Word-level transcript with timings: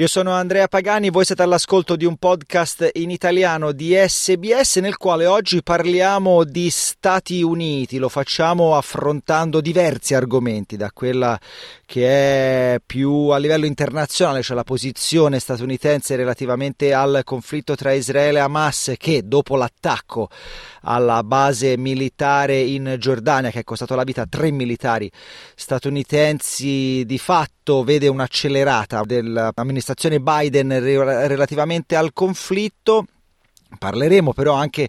Io 0.00 0.06
sono 0.06 0.32
Andrea 0.32 0.66
Pagani, 0.66 1.10
voi 1.10 1.26
siete 1.26 1.42
all'ascolto 1.42 1.94
di 1.94 2.06
un 2.06 2.16
podcast 2.16 2.88
in 2.94 3.10
italiano 3.10 3.70
di 3.72 3.94
SBS 3.94 4.76
nel 4.76 4.96
quale 4.96 5.26
oggi 5.26 5.62
parliamo 5.62 6.42
di 6.44 6.70
Stati 6.70 7.42
Uniti, 7.42 7.98
lo 7.98 8.08
facciamo 8.08 8.78
affrontando 8.78 9.60
diversi 9.60 10.14
argomenti, 10.14 10.78
da 10.78 10.90
quella 10.90 11.38
che 11.84 12.76
è 12.76 12.80
più 12.86 13.28
a 13.28 13.36
livello 13.36 13.66
internazionale, 13.66 14.40
cioè 14.40 14.56
la 14.56 14.64
posizione 14.64 15.38
statunitense 15.38 16.16
relativamente 16.16 16.94
al 16.94 17.20
conflitto 17.22 17.74
tra 17.74 17.92
Israele 17.92 18.38
e 18.38 18.42
Hamas 18.42 18.94
che 18.96 19.28
dopo 19.28 19.54
l'attacco 19.56 20.30
alla 20.84 21.22
base 21.22 21.76
militare 21.76 22.58
in 22.58 22.96
Giordania 22.98 23.50
che 23.50 23.58
è 23.58 23.64
costato 23.64 23.94
la 23.94 24.04
vita 24.04 24.22
a 24.22 24.26
tre 24.26 24.50
militari 24.50 25.10
statunitensi 25.54 27.04
di 27.04 27.18
fatto 27.18 27.84
vede 27.84 28.08
un'accelerata 28.08 29.02
dell'amministrazione 29.04 29.89
Biden 30.20 30.68
relativamente 31.28 31.96
al 31.96 32.12
conflitto. 32.12 33.04
Parleremo 33.78 34.32
però 34.32 34.54
anche 34.54 34.88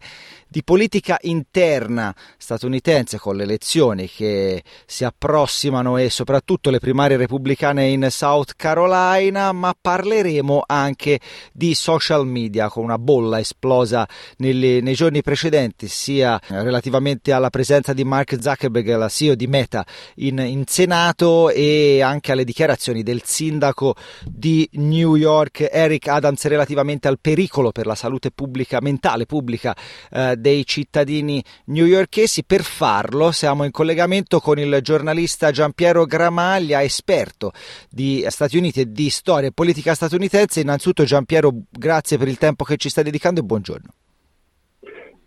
di 0.52 0.64
politica 0.66 1.18
interna 1.22 2.14
statunitense 2.38 3.18
con 3.18 3.38
le 3.38 3.44
elezioni 3.44 4.10
che 4.10 4.64
si 4.86 5.06
approssimano 5.06 5.96
e 5.96 6.10
soprattutto 6.10 6.70
le 6.70 6.80
primarie 6.80 7.16
repubblicane 7.16 7.88
in 7.88 8.08
South 8.10 8.56
Carolina, 8.58 9.54
ma 9.54 9.74
parleremo 9.80 10.64
anche 10.68 11.22
di 11.54 11.74
social 11.74 12.28
media 12.28 12.68
con 12.68 12.84
una 12.84 12.98
bolla 12.98 13.40
esplosa 13.40 14.06
nelle, 14.40 14.82
nei 14.82 14.94
giorni 14.94 15.22
precedenti, 15.22 15.88
sia 15.88 16.38
relativamente 16.50 17.32
alla 17.32 17.50
presenza 17.50 17.94
di 17.94 18.04
Mark 18.04 18.38
Zuckerberg, 18.38 18.94
la 18.98 19.08
CEO 19.08 19.36
di 19.36 19.48
Meta, 19.48 19.86
in, 20.16 20.38
in 20.40 20.66
Senato 20.68 21.50
e 21.50 22.02
anche 22.02 22.34
alle 22.34 22.44
dichiarazioni 22.44 23.04
del 23.04 23.22
sindaco 23.24 23.96
di 24.26 24.68
New 24.74 25.16
York, 25.16 25.70
Eric 25.72 26.10
Adams, 26.10 26.44
relativamente 26.48 27.08
al 27.08 27.20
pericolo 27.22 27.72
per 27.72 27.86
la 27.86 27.96
salute 27.96 28.32
pubblica, 28.32 28.80
mentale 28.82 29.26
pubblica 29.26 29.74
eh, 30.12 30.40
dei 30.42 30.66
cittadini 30.66 31.42
newyorkesi. 31.66 32.44
Per 32.44 32.62
farlo 32.62 33.32
siamo 33.32 33.64
in 33.64 33.72
collegamento 33.72 34.40
con 34.40 34.60
il 34.60 34.80
giornalista 34.82 35.52
Giampiero 35.52 36.06
Gramaglia, 36.06 36.84
esperto 36.84 37.52
di 37.90 38.26
Stati 38.28 38.58
Uniti 38.58 38.82
e 38.82 38.92
di 38.92 39.10
storia 39.10 39.48
e 39.48 39.54
politica 39.54 39.94
statunitense. 39.94 40.60
Innanzitutto 40.60 41.06
Giampiero, 41.06 41.52
grazie 41.70 42.18
per 42.18 42.28
il 42.28 42.38
tempo 42.38 42.66
che 42.66 42.76
ci 42.76 42.90
stai 42.90 43.06
dedicando 43.06 43.40
e 43.40 43.44
buongiorno. 43.44 43.90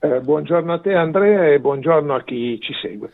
Eh, 0.00 0.20
buongiorno 0.20 0.72
a 0.74 0.80
te 0.80 0.92
Andrea 0.92 1.46
e 1.46 1.60
buongiorno 1.60 2.14
a 2.14 2.22
chi 2.24 2.60
ci 2.60 2.74
segue. 2.82 3.10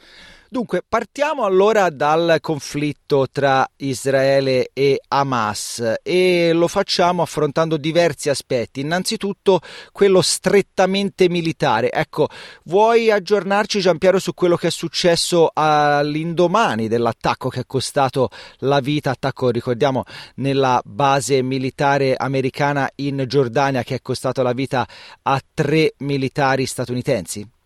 Dunque, 0.52 0.82
partiamo 0.86 1.44
allora 1.44 1.90
dal 1.90 2.38
conflitto 2.40 3.28
tra 3.30 3.64
Israele 3.76 4.70
e 4.72 5.00
Hamas 5.06 5.98
e 6.02 6.50
lo 6.52 6.66
facciamo 6.66 7.22
affrontando 7.22 7.76
diversi 7.76 8.30
aspetti. 8.30 8.80
Innanzitutto 8.80 9.60
quello 9.92 10.20
strettamente 10.22 11.28
militare. 11.28 11.92
Ecco, 11.92 12.26
vuoi 12.64 13.12
aggiornarci 13.12 13.78
Giampiero 13.78 14.18
su 14.18 14.34
quello 14.34 14.56
che 14.56 14.66
è 14.66 14.70
successo 14.72 15.52
all'indomani 15.54 16.88
dell'attacco 16.88 17.48
che 17.48 17.60
è 17.60 17.64
costato 17.64 18.28
la 18.58 18.80
vita, 18.80 19.10
attacco 19.12 19.50
ricordiamo 19.50 20.02
nella 20.36 20.82
base 20.84 21.42
militare 21.42 22.16
americana 22.16 22.90
in 22.96 23.22
Giordania 23.28 23.84
che 23.84 23.94
è 23.94 24.02
costato 24.02 24.42
la 24.42 24.52
vita 24.52 24.84
a 25.22 25.40
tre 25.54 25.94
militari 25.98 26.66
statunitensi? 26.66 27.58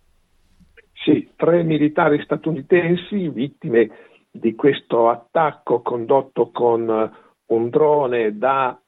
Sì, 1.04 1.28
tre 1.36 1.62
militari 1.64 2.18
statunitensi 2.22 3.28
vittime 3.28 3.90
di 4.30 4.54
questo 4.54 5.10
attacco 5.10 5.82
condotto 5.82 6.50
con 6.50 6.88
eh, 6.88 7.10
un 7.52 7.68
drone 7.68 8.38
da, 8.38 8.80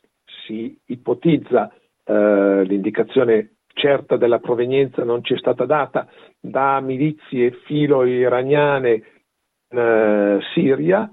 si 0.46 0.80
ipotizza, 0.86 1.70
eh, 2.04 2.64
l'indicazione 2.64 3.56
certa 3.66 4.16
della 4.16 4.38
provenienza 4.38 5.04
non 5.04 5.22
ci 5.22 5.34
è 5.34 5.36
stata 5.36 5.66
data, 5.66 6.08
da 6.40 6.80
milizie 6.80 7.50
filo-iraniane 7.66 9.02
in 9.72 9.78
eh, 9.78 10.38
Siria, 10.54 11.10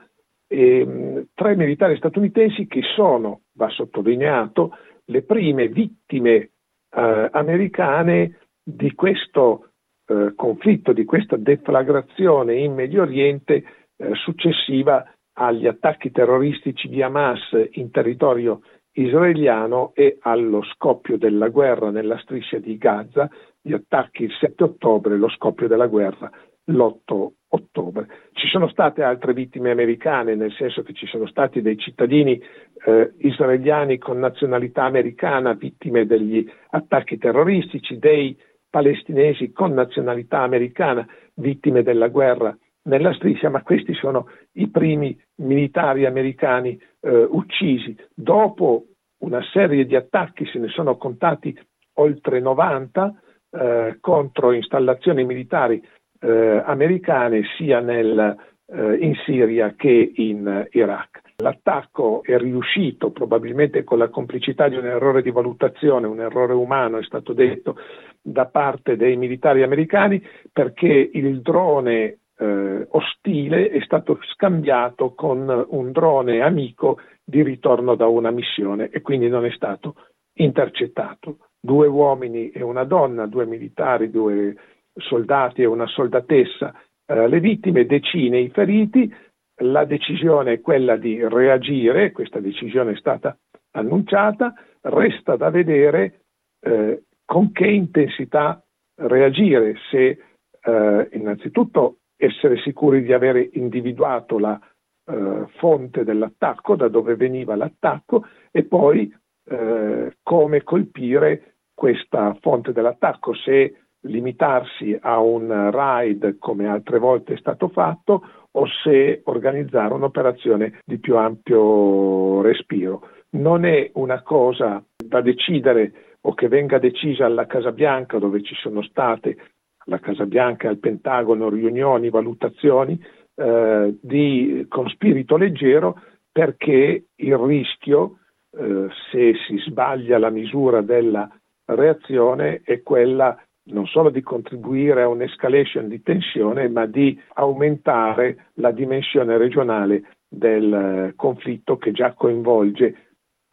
e, 0.48 0.86
mh, 0.86 1.28
tre 1.34 1.58
militari 1.58 1.98
statunitensi 1.98 2.66
che 2.66 2.82
sono, 2.96 3.42
va 3.56 3.68
sottolineato, 3.68 4.78
le 5.08 5.22
prime 5.24 5.68
vittime 5.68 6.52
eh, 6.96 7.30
americane 7.34 8.38
di 8.64 8.94
questo 8.94 9.68
eh, 10.06 10.34
conflitto, 10.36 10.94
di 10.94 11.06
questa 11.06 11.38
deflagrazione 11.38 12.56
in 12.56 12.74
Medio 12.74 13.04
Oriente 13.04 13.64
eh, 13.96 14.14
successiva 14.16 15.06
agli 15.34 15.68
attacchi 15.68 16.12
terroristici 16.12 16.88
di 16.88 17.02
Hamas 17.02 17.68
in 17.72 17.90
territorio 17.92 18.62
israeliano 18.92 19.92
e 19.96 20.18
allo 20.22 20.64
scoppio 20.64 21.18
della 21.18 21.50
guerra 21.50 21.90
nella 21.90 22.18
striscia 22.20 22.60
di 22.60 22.78
Gaza, 22.78 23.30
gli 23.60 23.74
attacchi 23.74 24.24
il 24.24 24.32
7 24.40 24.64
ottobre, 24.64 25.18
lo 25.18 25.30
scoppio 25.30 25.68
della 25.68 25.88
guerra 25.88 26.30
l'8 26.66 27.28
ottobre. 27.50 28.08
Ci 28.34 28.48
sono 28.48 28.68
state 28.70 29.04
altre 29.04 29.34
vittime 29.34 29.72
americane, 29.72 30.36
nel 30.36 30.54
senso 30.54 30.82
che 30.82 30.94
ci 30.94 31.06
sono 31.08 31.28
stati 31.28 31.62
dei 31.62 31.78
cittadini 31.78 32.42
eh, 32.86 33.14
israeliani 33.18 33.98
con 33.98 34.20
nazionalità 34.20 34.84
americana 34.84 35.54
vittime 35.54 36.06
degli 36.06 36.46
attacchi 36.70 37.18
terroristici, 37.18 38.00
dei 38.00 38.38
palestinesi 38.74 39.52
con 39.52 39.72
nazionalità 39.72 40.40
americana 40.40 41.08
vittime 41.36 41.84
della 41.84 42.08
guerra 42.08 42.58
nella 42.86 43.14
striscia, 43.14 43.48
ma 43.50 43.62
questi 43.62 43.94
sono 43.94 44.30
i 44.54 44.68
primi 44.68 45.16
militari 45.36 46.08
americani 46.08 46.82
eh, 47.02 47.28
uccisi. 47.30 47.96
Dopo 48.12 48.86
una 49.20 49.44
serie 49.52 49.86
di 49.86 49.96
attacchi, 49.96 50.48
se 50.48 50.58
ne 50.58 50.70
sono 50.70 50.98
contati 50.98 51.56
oltre 51.98 52.40
90 52.40 53.14
eh, 53.52 53.98
contro 54.02 54.54
installazioni 54.54 55.24
militari 55.24 55.80
eh, 56.20 56.64
americane 56.66 57.44
sia 57.56 57.80
nel, 57.80 58.36
eh, 58.66 58.96
in 58.96 59.14
Siria 59.24 59.76
che 59.76 60.14
in 60.16 60.68
Iraq. 60.72 61.22
L'attacco 61.38 62.24
è 62.24 62.38
riuscito 62.38 63.12
probabilmente 63.12 63.84
con 63.84 63.98
la 63.98 64.10
complicità 64.10 64.68
di 64.68 64.78
un 64.78 64.86
errore 64.86 65.22
di 65.22 65.32
valutazione, 65.32 66.08
un 66.08 66.22
errore 66.22 66.54
umano 66.54 66.98
è 66.98 67.04
stato 67.04 67.34
detto, 67.34 67.76
da 68.24 68.46
parte 68.46 68.96
dei 68.96 69.18
militari 69.18 69.64
americani 69.64 70.26
perché 70.52 71.10
il 71.14 71.42
drone 71.42 72.20
eh, 72.38 72.88
ostile 72.90 73.70
è 73.70 73.82
stato 73.82 74.18
scambiato 74.34 75.14
con 75.14 75.66
un 75.70 75.92
drone 75.92 76.42
amico 76.42 77.00
di 77.24 77.44
ritorno 77.44 77.96
da 77.96 78.08
una 78.08 78.32
missione 78.32 78.90
e 78.90 79.02
quindi 79.02 79.28
non 79.28 79.46
è 79.46 79.52
stato 79.52 79.96
intercettato. 80.36 81.50
Due 81.60 81.88
uomini 81.88 82.50
e 82.50 82.62
una 82.62 82.84
donna, 82.84 83.26
due 83.26 83.46
militari, 83.46 84.10
due 84.10 84.56
soldati 84.96 85.62
e 85.62 85.66
una 85.66 85.88
soldatessa, 85.88 86.74
eh, 87.06 87.28
le 87.28 87.40
vittime, 87.40 87.86
decine 87.86 88.40
i 88.40 88.50
feriti. 88.50 89.14
La 89.58 89.86
decisione 89.86 90.54
è 90.54 90.62
quella 90.62 90.98
di 90.98 91.26
reagire, 91.28 92.12
questa 92.12 92.40
decisione 92.40 92.94
è 92.94 92.96
stata 92.96 93.38
annunciata, 93.72 94.54
resta 94.82 95.36
da 95.36 95.50
vedere 95.50 96.22
eh, 96.60 97.04
con 97.26 97.52
che 97.52 97.68
intensità 97.68 98.64
reagire, 98.96 99.76
se 99.90 100.18
eh, 100.62 101.10
innanzitutto 101.14 101.98
essere 102.16 102.58
sicuri 102.60 103.02
di 103.04 103.14
aver 103.14 103.50
individuato 103.54 104.40
la 104.40 104.60
eh, 105.06 105.46
fonte 105.58 106.04
dell'attacco, 106.04 106.76
da 106.76 106.88
dove 106.88 107.16
veniva 107.16 107.56
l'attacco 107.56 108.26
e 108.52 108.64
poi 108.64 109.14
eh, 109.46 110.18
come 110.24 110.64
colpire 110.64 111.56
questa 111.74 112.38
fonte 112.40 112.72
dell'attacco, 112.72 113.34
se 113.34 113.76
limitarsi 114.06 114.98
a 115.00 115.20
un 115.20 115.72
raid 115.72 116.38
come 116.38 116.68
altre 116.68 117.00
volte 117.00 117.34
è 117.34 117.38
stato 117.38 117.70
fatto 117.70 118.22
o 118.52 118.66
se 118.84 119.22
organizzare 119.26 119.94
un'operazione 119.94 120.80
di 120.86 121.00
più 121.00 121.18
ampio 121.18 122.42
respiro. 122.42 123.08
Non 123.32 123.66
è 123.66 123.90
una 123.96 124.22
cosa 124.22 124.84
da 124.96 125.22
decidere 125.22 126.03
o 126.26 126.34
che 126.34 126.48
venga 126.48 126.78
decisa 126.80 127.26
alla 127.26 127.46
Casa 127.46 127.72
Bianca 127.72 128.18
dove 128.18 128.42
ci 128.44 128.56
sono 128.56 128.82
state 128.82 129.38
alla 129.86 130.00
Casa 130.00 130.26
Bianca 130.26 130.68
e 130.68 130.70
al 130.70 130.78
Pentagono 130.78 131.50
riunioni, 131.50 132.10
valutazioni 132.10 132.98
eh, 133.36 133.98
di, 134.02 134.66
con 134.70 134.88
spirito 134.90 135.36
leggero 135.36 136.00
perché 136.32 137.06
il 137.14 137.38
rischio, 137.38 138.20
eh, 138.58 138.88
se 139.12 139.34
si 139.46 139.58
sbaglia 139.68 140.18
la 140.18 140.30
misura 140.30 140.82
della 140.82 141.30
reazione, 141.66 142.62
è 142.64 142.82
quella 142.82 143.38
non 143.66 143.86
solo 143.88 144.10
di 144.10 144.22
contribuire 144.22 145.04
a 145.04 145.08
un'escalation 145.08 145.88
di 145.88 146.02
tensione, 146.02 146.68
ma 146.70 146.86
di 146.86 147.20
aumentare 147.36 148.48
la 148.56 148.72
dimensione 148.72 149.38
regionale 149.38 150.04
del 150.28 150.74
eh, 150.74 151.14
conflitto 151.16 151.78
che 151.78 151.92
già 151.92 152.14
coinvolge 152.14 152.96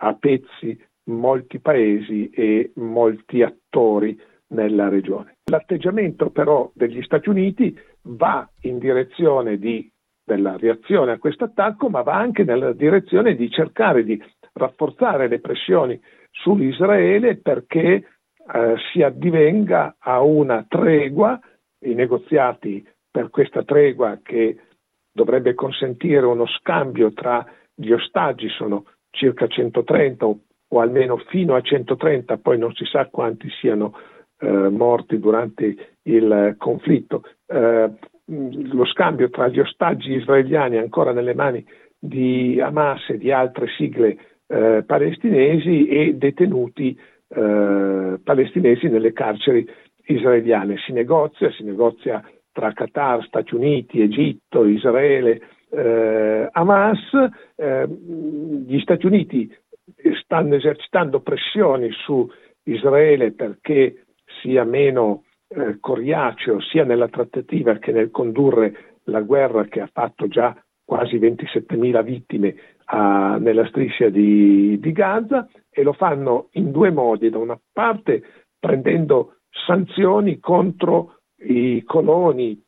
a 0.02 0.14
pezzi 0.14 0.78
molti 1.11 1.61
paesi 1.61 2.31
e 2.31 2.73
molti 2.77 3.43
attori 3.43 4.19
nella 4.49 4.89
regione. 4.89 5.39
L'atteggiamento 5.51 6.31
però 6.31 6.71
degli 6.75 7.03
Stati 7.03 7.29
Uniti 7.29 7.77
va 8.03 8.49
in 8.62 8.79
direzione 8.79 9.59
di 9.59 9.91
della 10.31 10.57
reazione 10.57 11.11
a 11.11 11.19
questo 11.19 11.45
attacco, 11.45 11.89
ma 11.89 12.03
va 12.03 12.15
anche 12.15 12.45
nella 12.45 12.73
direzione 12.73 13.35
di 13.35 13.51
cercare 13.51 14.05
di 14.05 14.23
rafforzare 14.53 15.27
le 15.27 15.41
pressioni 15.41 16.01
su 16.31 16.57
Israele 16.59 17.37
perché 17.37 17.81
eh, 18.53 18.75
si 18.93 19.03
addivenga 19.03 19.97
a 19.99 20.21
una 20.21 20.65
tregua, 20.69 21.39
i 21.81 21.95
negoziati 21.95 22.87
per 23.11 23.31
questa 23.31 23.65
tregua 23.65 24.21
che 24.23 24.56
dovrebbe 25.13 25.55
consentire 25.55 26.25
uno 26.27 26.47
scambio 26.47 27.13
tra 27.13 27.45
gli 27.75 27.91
ostaggi, 27.91 28.49
sono 28.51 28.85
circa 29.11 29.49
130 29.49 30.27
o, 30.27 30.39
o 30.72 30.81
almeno 30.81 31.17
fino 31.28 31.55
a 31.55 31.61
130, 31.61 32.38
poi 32.38 32.58
non 32.58 32.72
si 32.75 32.84
sa 32.84 33.06
quanti 33.06 33.49
siano 33.61 33.94
eh, 34.38 34.69
morti 34.69 35.19
durante 35.19 35.96
il 36.02 36.55
conflitto. 36.58 37.22
Eh, 37.46 37.90
lo 38.26 38.84
scambio 38.87 39.28
tra 39.31 39.49
gli 39.49 39.58
ostaggi 39.58 40.12
israeliani 40.12 40.78
ancora 40.78 41.12
nelle 41.12 41.34
mani 41.34 41.64
di 41.99 42.61
Hamas 42.61 43.08
e 43.08 43.19
di 43.19 43.32
altre 43.32 43.67
sigle 43.76 44.17
eh, 44.46 44.84
palestinesi 44.87 45.88
e 45.88 46.14
detenuti 46.14 46.99
eh, 47.28 48.19
palestinesi 48.22 48.88
nelle 48.88 49.12
carceri 49.12 49.69
israeliane. 50.06 50.76
Si 50.78 50.93
negozia, 50.93 51.50
si 51.50 51.64
negozia 51.64 52.22
tra 52.52 52.72
Qatar, 52.72 53.25
Stati 53.26 53.55
Uniti, 53.55 54.00
Egitto, 54.00 54.64
Israele, 54.64 55.40
eh, 55.70 56.49
Hamas. 56.50 57.00
Eh, 57.56 57.87
gli 58.67 58.78
Stati 58.81 59.06
Uniti 59.06 59.52
stanno 60.23 60.55
esercitando 60.55 61.20
pressioni 61.20 61.91
su 61.91 62.29
Israele 62.64 63.32
perché 63.32 64.06
sia 64.43 64.64
meno 64.64 65.25
eh, 65.49 65.79
coriaceo 65.81 66.61
sia 66.61 66.85
nella 66.85 67.08
trattativa 67.08 67.79
che 67.79 67.93
nel 67.93 68.11
condurre 68.11 68.99
la 69.05 69.20
guerra 69.20 69.64
che 69.64 69.81
ha 69.81 69.91
fatto 69.93 70.29
già 70.29 70.55
quasi 70.85 71.19
27.000 71.19 72.02
vittime 72.02 72.55
a, 72.87 73.37
nella 73.38 73.67
striscia 73.67 74.08
di, 74.08 74.79
di 74.79 74.93
Gaza 74.93 75.49
e 75.69 75.82
lo 75.82 75.93
fanno 75.93 76.49
in 76.53 76.70
due 76.70 76.91
modi, 76.91 77.31
da 77.31 77.38
una 77.38 77.58
parte 77.73 78.23
prendendo 78.58 79.37
sanzioni 79.67 80.38
contro 80.38 81.20
i 81.43 81.82
coloni 81.85 82.61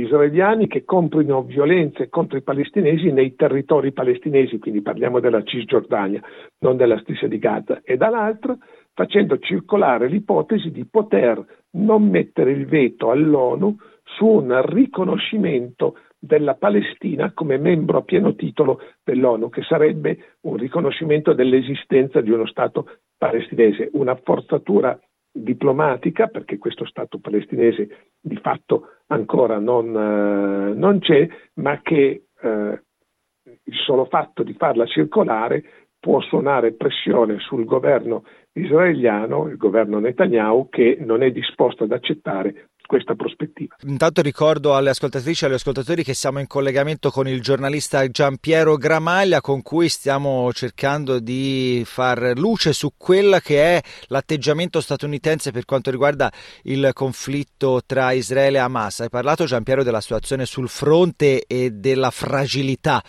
israeliani 0.00 0.66
che 0.66 0.84
comprino 0.84 1.42
violenze 1.42 2.08
contro 2.08 2.36
i 2.36 2.42
palestinesi 2.42 3.10
nei 3.10 3.34
territori 3.34 3.92
palestinesi, 3.92 4.58
quindi 4.58 4.82
parliamo 4.82 5.20
della 5.20 5.42
Cisgiordania, 5.42 6.22
non 6.58 6.76
della 6.76 6.98
striscia 6.98 7.26
di 7.26 7.38
Gaza, 7.38 7.80
e 7.82 7.96
dall'altra 7.96 8.56
facendo 8.92 9.38
circolare 9.38 10.08
l'ipotesi 10.08 10.70
di 10.70 10.86
poter 10.86 11.44
non 11.72 12.08
mettere 12.08 12.52
il 12.52 12.66
veto 12.66 13.10
all'ONU 13.10 13.76
su 14.02 14.26
un 14.26 14.62
riconoscimento 14.64 15.98
della 16.18 16.54
Palestina 16.54 17.32
come 17.32 17.58
membro 17.58 17.98
a 17.98 18.02
pieno 18.02 18.34
titolo 18.34 18.80
dell'ONU, 19.02 19.48
che 19.48 19.62
sarebbe 19.62 20.36
un 20.42 20.56
riconoscimento 20.56 21.32
dell'esistenza 21.32 22.20
di 22.20 22.30
uno 22.30 22.46
Stato 22.46 22.98
palestinese, 23.16 23.90
una 23.92 24.14
forzatura 24.16 24.98
diplomatica, 25.30 26.28
perché 26.28 26.58
questo 26.58 26.86
Stato 26.86 27.18
palestinese 27.18 28.10
di 28.20 28.36
fatto 28.36 28.95
ancora 29.08 29.58
non, 29.58 29.88
eh, 29.88 30.74
non 30.74 30.98
c'è, 31.00 31.28
ma 31.54 31.80
che 31.82 32.26
eh, 32.40 32.82
il 33.42 33.74
solo 33.84 34.06
fatto 34.06 34.42
di 34.42 34.54
farla 34.54 34.86
circolare 34.86 35.62
può 35.98 36.20
suonare 36.20 36.72
pressione 36.74 37.38
sul 37.40 37.64
governo 37.64 38.24
israeliano, 38.52 39.48
il 39.48 39.56
governo 39.56 39.98
Netanyahu, 39.98 40.68
che 40.68 40.98
non 41.00 41.22
è 41.22 41.30
disposto 41.30 41.84
ad 41.84 41.92
accettare 41.92 42.68
questa 42.86 43.14
prospettiva. 43.14 43.76
Intanto 43.82 44.22
ricordo 44.22 44.74
alle 44.74 44.90
ascoltatrici 44.90 45.44
e 45.44 45.48
agli 45.48 45.54
ascoltatori 45.54 46.02
che 46.02 46.14
siamo 46.14 46.38
in 46.38 46.46
collegamento 46.46 47.10
con 47.10 47.28
il 47.28 47.40
giornalista 47.42 48.08
Giampiero 48.08 48.76
Gramaglia 48.76 49.40
con 49.40 49.62
cui 49.62 49.88
stiamo 49.88 50.52
cercando 50.52 51.18
di 51.18 51.82
far 51.84 52.32
luce 52.36 52.72
su 52.72 52.92
quella 52.96 53.40
che 53.40 53.76
è 53.76 53.82
l'atteggiamento 54.06 54.80
statunitense 54.80 55.50
per 55.50 55.64
quanto 55.64 55.90
riguarda 55.90 56.32
il 56.62 56.90
conflitto 56.92 57.82
tra 57.84 58.12
Israele 58.12 58.58
e 58.58 58.60
Hamas. 58.60 59.00
Hai 59.00 59.10
parlato 59.10 59.44
Giampiero 59.44 59.82
della 59.82 60.00
situazione 60.00 60.46
sul 60.46 60.68
fronte 60.68 61.44
e 61.46 61.72
della 61.72 62.10
fragilità 62.10 63.02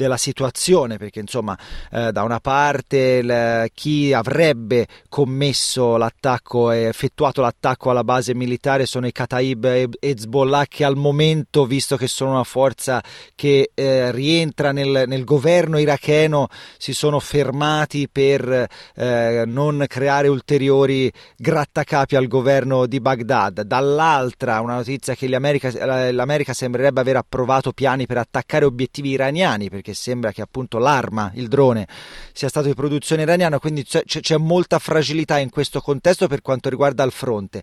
della 0.00 0.16
situazione, 0.16 0.96
perché 0.96 1.20
insomma 1.20 1.56
eh, 1.92 2.10
da 2.10 2.22
una 2.22 2.40
parte 2.40 3.22
l- 3.22 3.66
chi 3.74 4.14
avrebbe 4.14 4.86
commesso 5.10 5.98
l'attacco 5.98 6.70
e 6.70 6.84
effettuato 6.84 7.42
l'attacco 7.42 7.90
alla 7.90 8.02
base 8.02 8.34
militare 8.34 8.86
sono 8.86 9.06
i 9.06 9.12
Kataib 9.12 9.64
e 9.66 9.88
Hezbollah 10.00 10.64
che 10.66 10.84
al 10.84 10.96
momento, 10.96 11.66
visto 11.66 11.98
che 11.98 12.06
sono 12.06 12.30
una 12.30 12.44
forza 12.44 13.02
che 13.34 13.72
eh, 13.74 14.10
rientra 14.10 14.72
nel, 14.72 15.04
nel, 15.06 15.24
governo 15.24 15.78
iracheno, 15.78 16.48
si 16.78 16.94
sono 16.94 17.20
fermati 17.20 18.08
per 18.10 18.66
eh, 18.94 19.44
non 19.46 19.84
creare 19.86 20.28
ulteriori 20.28 21.12
grattacapi 21.36 22.16
al 22.16 22.26
governo 22.26 22.86
di 22.86 23.00
Baghdad. 23.00 23.62
Dall'altra 23.62 24.60
una 24.60 24.76
notizia 24.76 25.14
che 25.14 25.28
l'America, 25.28 26.10
l'America 26.10 26.54
sembrerebbe 26.54 27.00
aver 27.00 27.16
approvato 27.16 27.72
piani 27.72 28.06
per 28.06 28.16
attaccare 28.16 28.64
obiettivi 28.64 29.10
iraniani, 29.10 29.68
perché 29.68 29.89
perché 29.90 29.94
sembra 29.94 30.32
che 30.32 30.42
appunto 30.42 30.78
l'arma, 30.78 31.30
il 31.34 31.48
drone, 31.48 31.86
sia 32.32 32.48
stato 32.48 32.68
di 32.68 32.74
produzione 32.74 33.22
iraniana, 33.22 33.58
quindi 33.58 33.84
c'è, 33.84 34.02
c'è, 34.04 34.36
molta 34.36 34.78
fragilità 34.78 35.38
in 35.38 35.50
questo 35.50 35.80
contesto 35.80 36.26
per 36.28 36.42
quanto 36.42 36.68
riguarda 36.68 37.04
il 37.04 37.12
fronte. 37.12 37.62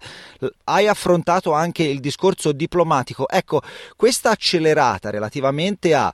Hai 0.65 0.87
affrontato 0.87 1.53
anche 1.53 1.83
il 1.83 1.99
discorso 1.99 2.51
diplomatico. 2.51 3.27
Ecco, 3.27 3.61
questa 3.95 4.31
accelerata 4.31 5.09
relativamente 5.09 5.93
a 5.93 6.13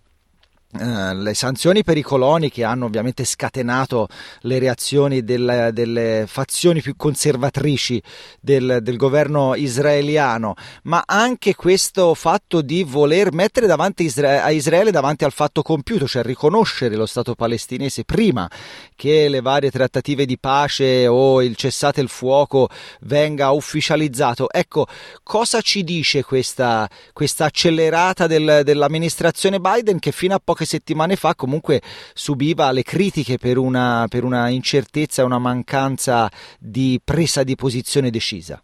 Uh, 0.75 1.13
le 1.13 1.35
sanzioni 1.35 1.83
per 1.83 1.97
i 1.97 2.01
coloni 2.01 2.49
che 2.49 2.63
hanno 2.63 2.85
ovviamente 2.85 3.25
scatenato 3.25 4.07
le 4.41 4.57
reazioni 4.57 5.23
del, 5.23 5.69
delle 5.71 6.25
fazioni 6.27 6.81
più 6.81 6.95
conservatrici 6.95 8.01
del, 8.41 8.79
del, 8.81 8.97
governo 8.97 9.53
israeliano, 9.53 10.55
ma 10.85 11.03
anche 11.05 11.53
questo 11.53 12.15
fatto 12.15 12.61
di 12.61 12.83
voler 12.83 13.33
mettere 13.33 13.67
davanti 13.67 14.11
a 14.23 14.49
Israele 14.49 14.89
davanti 14.89 15.23
al 15.23 15.31
fatto 15.31 15.61
compiuto, 15.61 16.07
cioè 16.07 16.23
riconoscere 16.23 16.95
lo 16.95 17.05
Stato 17.05 17.35
palestinese 17.35 18.03
prima 18.03 18.49
che 18.95 19.29
le 19.29 19.41
varie 19.41 19.69
trattative 19.69 20.25
di 20.25 20.39
pace 20.39 21.05
o 21.05 21.43
il 21.43 21.55
cessate 21.55 22.01
il 22.01 22.09
fuoco 22.09 22.67
venga 23.01 23.51
ufficializzato. 23.51 24.49
Ecco, 24.49 24.87
cosa 25.21 25.61
ci 25.61 25.83
dice 25.83 26.23
questa, 26.23 26.89
questa 27.13 27.45
accelerata 27.45 28.25
del, 28.25 28.61
dell'amministrazione 28.63 29.59
Biden 29.59 29.99
che 29.99 30.11
fino 30.11 30.33
a 30.33 30.41
poche 30.43 30.61
poche 30.63 30.65
settimane 30.65 31.15
fa 31.15 31.35
comunque 31.35 31.81
subiva 32.13 32.71
le 32.71 32.83
critiche 32.83 33.37
per 33.37 33.57
una, 33.57 34.05
per 34.09 34.23
una 34.23 34.49
incertezza 34.49 35.25
una 35.25 35.39
mancanza 35.39 36.29
di 36.59 36.99
presa 37.03 37.43
di 37.43 37.55
posizione 37.55 38.09
decisa. 38.09 38.61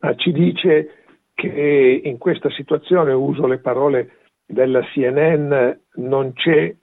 Ah, 0.00 0.14
ci 0.14 0.32
dice 0.32 1.04
che 1.34 2.00
in 2.04 2.18
questa 2.18 2.50
situazione, 2.50 3.12
uso 3.12 3.46
le 3.46 3.58
parole 3.58 4.18
della 4.46 4.82
CNN, 4.82 5.70
non 5.96 6.32
c'è 6.32 6.74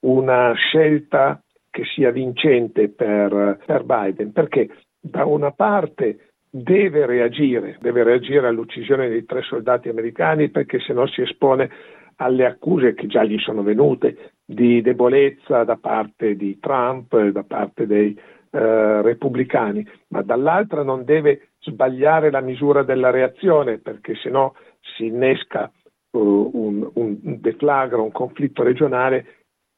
una 0.00 0.52
scelta 0.54 1.42
che 1.70 1.84
sia 1.94 2.10
vincente 2.10 2.88
per, 2.88 3.58
per 3.64 3.84
Biden, 3.84 4.32
perché 4.32 4.68
da 5.00 5.24
una 5.24 5.52
parte 5.52 6.32
deve 6.50 7.06
reagire, 7.06 7.78
deve 7.80 8.02
reagire 8.02 8.46
all'uccisione 8.46 9.08
dei 9.08 9.24
tre 9.24 9.40
soldati 9.42 9.88
americani 9.88 10.50
perché 10.50 10.80
se 10.80 10.92
no 10.92 11.06
si 11.06 11.22
espone 11.22 11.70
alle 12.22 12.46
accuse 12.46 12.94
che 12.94 13.06
già 13.06 13.24
gli 13.24 13.38
sono 13.38 13.62
venute 13.62 14.32
di 14.44 14.80
debolezza 14.80 15.64
da 15.64 15.76
parte 15.76 16.36
di 16.36 16.58
Trump, 16.58 17.16
da 17.28 17.42
parte 17.42 17.86
dei 17.86 18.16
eh, 18.54 19.02
repubblicani, 19.02 19.86
ma 20.08 20.22
dall'altra 20.22 20.82
non 20.82 21.04
deve 21.04 21.52
sbagliare 21.60 22.30
la 22.30 22.40
misura 22.40 22.82
della 22.82 23.10
reazione 23.10 23.78
perché 23.78 24.14
se 24.16 24.28
no 24.28 24.54
si 24.96 25.06
innesca 25.06 25.70
uh, 26.10 26.50
un, 26.52 26.90
un 26.94 27.16
deflagra, 27.40 28.00
un 28.00 28.12
conflitto 28.12 28.62
regionale 28.62 29.26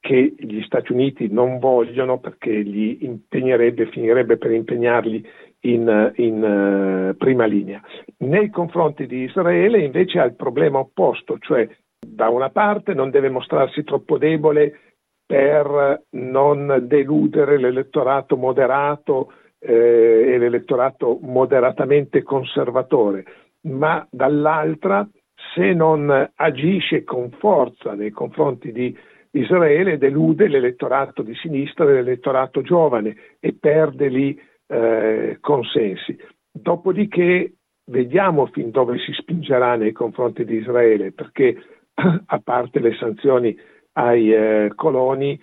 che 0.00 0.34
gli 0.36 0.60
Stati 0.62 0.92
Uniti 0.92 1.28
non 1.30 1.58
vogliono 1.58 2.18
perché 2.18 2.50
li 2.50 3.04
impegnerebbe, 3.04 3.86
finirebbe 3.86 4.36
per 4.36 4.50
impegnarli 4.50 5.26
in, 5.60 6.12
in 6.16 6.42
uh, 6.42 7.16
prima 7.16 7.46
linea. 7.46 7.80
Nei 8.18 8.50
confronti 8.50 9.06
di 9.06 9.22
Israele 9.22 9.78
invece 9.78 10.18
ha 10.18 10.24
il 10.24 10.34
problema 10.34 10.78
opposto, 10.78 11.38
cioè 11.38 11.66
da 12.06 12.28
una 12.28 12.50
parte 12.50 12.94
non 12.94 13.10
deve 13.10 13.30
mostrarsi 13.30 13.84
troppo 13.84 14.18
debole 14.18 14.78
per 15.26 16.02
non 16.10 16.84
deludere 16.86 17.58
l'elettorato 17.58 18.36
moderato 18.36 19.32
eh, 19.58 20.32
e 20.34 20.38
l'elettorato 20.38 21.18
moderatamente 21.22 22.22
conservatore, 22.22 23.24
ma 23.62 24.06
dall'altra 24.10 25.08
se 25.54 25.72
non 25.72 26.30
agisce 26.34 27.04
con 27.04 27.30
forza 27.30 27.94
nei 27.94 28.10
confronti 28.10 28.72
di 28.72 28.96
Israele 29.32 29.98
delude 29.98 30.48
l'elettorato 30.48 31.22
di 31.22 31.34
sinistra 31.34 31.84
l'elettorato 31.84 32.62
giovane 32.62 33.16
e 33.40 33.54
perde 33.58 34.08
lì 34.08 34.38
eh, 34.68 35.38
consensi. 35.40 36.16
Dopodiché 36.52 37.54
vediamo 37.86 38.46
fin 38.46 38.70
dove 38.70 38.98
si 38.98 39.12
spingerà 39.12 39.74
nei 39.76 39.92
confronti 39.92 40.44
di 40.44 40.56
Israele, 40.56 41.12
perché 41.12 41.56
a 42.26 42.38
parte 42.40 42.80
le 42.80 42.94
sanzioni 42.96 43.56
ai 43.92 44.32
eh, 44.32 44.72
coloni, 44.74 45.40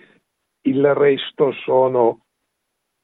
il 0.62 0.94
resto 0.94 1.52
sono 1.64 2.20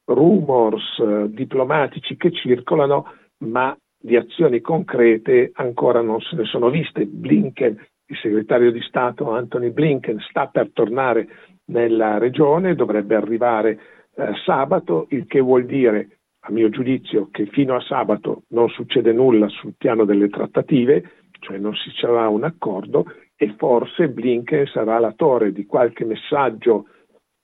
rumors 0.05 0.99
eh, 0.99 1.31
diplomatici 1.31 2.17
che 2.17 2.31
circolano, 2.31 3.13
ma 3.39 3.77
di 4.01 4.17
azioni 4.17 4.61
concrete 4.61 5.51
ancora 5.55 6.01
non 6.01 6.21
se 6.21 6.37
ne 6.37 6.45
sono 6.45 6.71
viste. 6.71 7.07
Blinken, 7.07 7.87
il 8.07 8.17
segretario 8.17 8.71
di 8.71 8.81
Stato 8.83 9.31
Anthony 9.31 9.71
Blinken, 9.71 10.19
sta 10.29 10.47
per 10.47 10.71
tornare 10.73 11.29
nella 11.67 12.19
regione, 12.19 12.75
dovrebbe 12.75 13.17
arrivare 13.17 13.79
eh, 14.15 14.33
sabato, 14.45 15.07
il 15.11 15.27
che 15.27 15.41
vuol 15.41 15.67
dire, 15.67 16.21
a 16.41 16.53
mio 16.53 16.69
giudizio, 16.71 17.29
che 17.31 17.47
fino 17.47 17.75
a 17.75 17.81
sabato 17.81 18.45
non 18.49 18.69
succede 18.69 19.13
nulla 19.13 19.49
sul 19.49 19.75
piano 19.77 20.05
delle 20.05 20.29
trattative, 20.29 21.27
cioè 21.41 21.59
non 21.59 21.75
si 21.75 21.91
sarà 21.97 22.29
un 22.29 22.45
accordo 22.45 23.05
e 23.41 23.55
forse 23.57 24.09
Blinken 24.09 24.67
sarà 24.67 24.99
l'attore 24.99 25.53
di 25.53 25.65
qualche 25.65 26.05
messaggio 26.05 26.87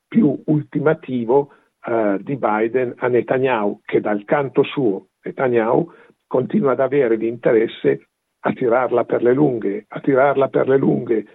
più 0.08 0.42
ultimativo 0.46 1.52
eh, 1.86 2.18
di 2.20 2.36
Biden 2.36 2.94
a 2.96 3.06
Netanyahu, 3.06 3.80
che 3.84 4.00
dal 4.00 4.24
canto 4.24 4.64
suo, 4.64 5.10
Netanyahu, 5.22 5.88
continua 6.26 6.72
ad 6.72 6.80
avere 6.80 7.14
l'interesse 7.14 8.08
a 8.40 8.52
tirarla 8.52 9.04
per 9.04 9.22
le 9.22 9.34
lunghe, 9.34 9.84
a 9.86 10.00
tirarla 10.00 10.48
per 10.48 10.68
le 10.68 10.76
lunghe. 10.76 11.26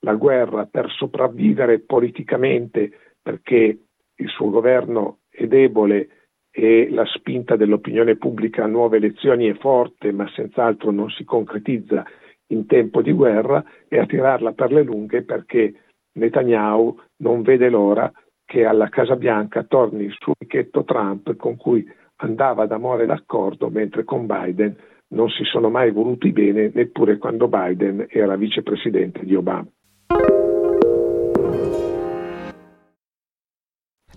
La 0.00 0.14
guerra 0.14 0.66
per 0.66 0.90
sopravvivere 0.90 1.80
politicamente 1.80 2.90
perché 3.22 3.78
il 4.14 4.28
suo 4.28 4.50
governo 4.50 5.20
è 5.30 5.46
debole 5.46 6.08
e 6.50 6.90
la 6.90 7.06
spinta 7.06 7.56
dell'opinione 7.56 8.16
pubblica 8.16 8.64
a 8.64 8.66
nuove 8.66 8.98
elezioni 8.98 9.46
è 9.46 9.54
forte 9.54 10.12
ma 10.12 10.28
senz'altro 10.34 10.90
non 10.90 11.08
si 11.08 11.24
concretizza 11.24 12.04
in 12.52 12.66
tempo 12.66 13.02
di 13.02 13.12
guerra 13.12 13.64
e 13.88 13.98
a 13.98 14.06
tirarla 14.06 14.52
per 14.52 14.72
le 14.72 14.82
lunghe 14.82 15.22
perché 15.22 15.74
Netanyahu 16.12 16.98
non 17.18 17.42
vede 17.42 17.68
l'ora 17.68 18.10
che 18.44 18.64
alla 18.64 18.88
Casa 18.88 19.16
Bianca 19.16 19.64
torni 19.64 20.04
il 20.04 20.14
suo 20.18 20.34
amichetto 20.38 20.84
Trump 20.84 21.36
con 21.36 21.56
cui 21.56 21.84
andava 22.16 22.66
d'amore 22.66 23.06
d'accordo 23.06 23.70
mentre 23.70 24.04
con 24.04 24.26
Biden 24.26 24.76
non 25.08 25.28
si 25.30 25.44
sono 25.44 25.70
mai 25.70 25.90
voluti 25.90 26.30
bene 26.32 26.70
neppure 26.72 27.18
quando 27.18 27.48
Biden 27.48 28.06
era 28.08 28.36
vicepresidente 28.36 29.24
di 29.24 29.34
Obama. 29.34 29.68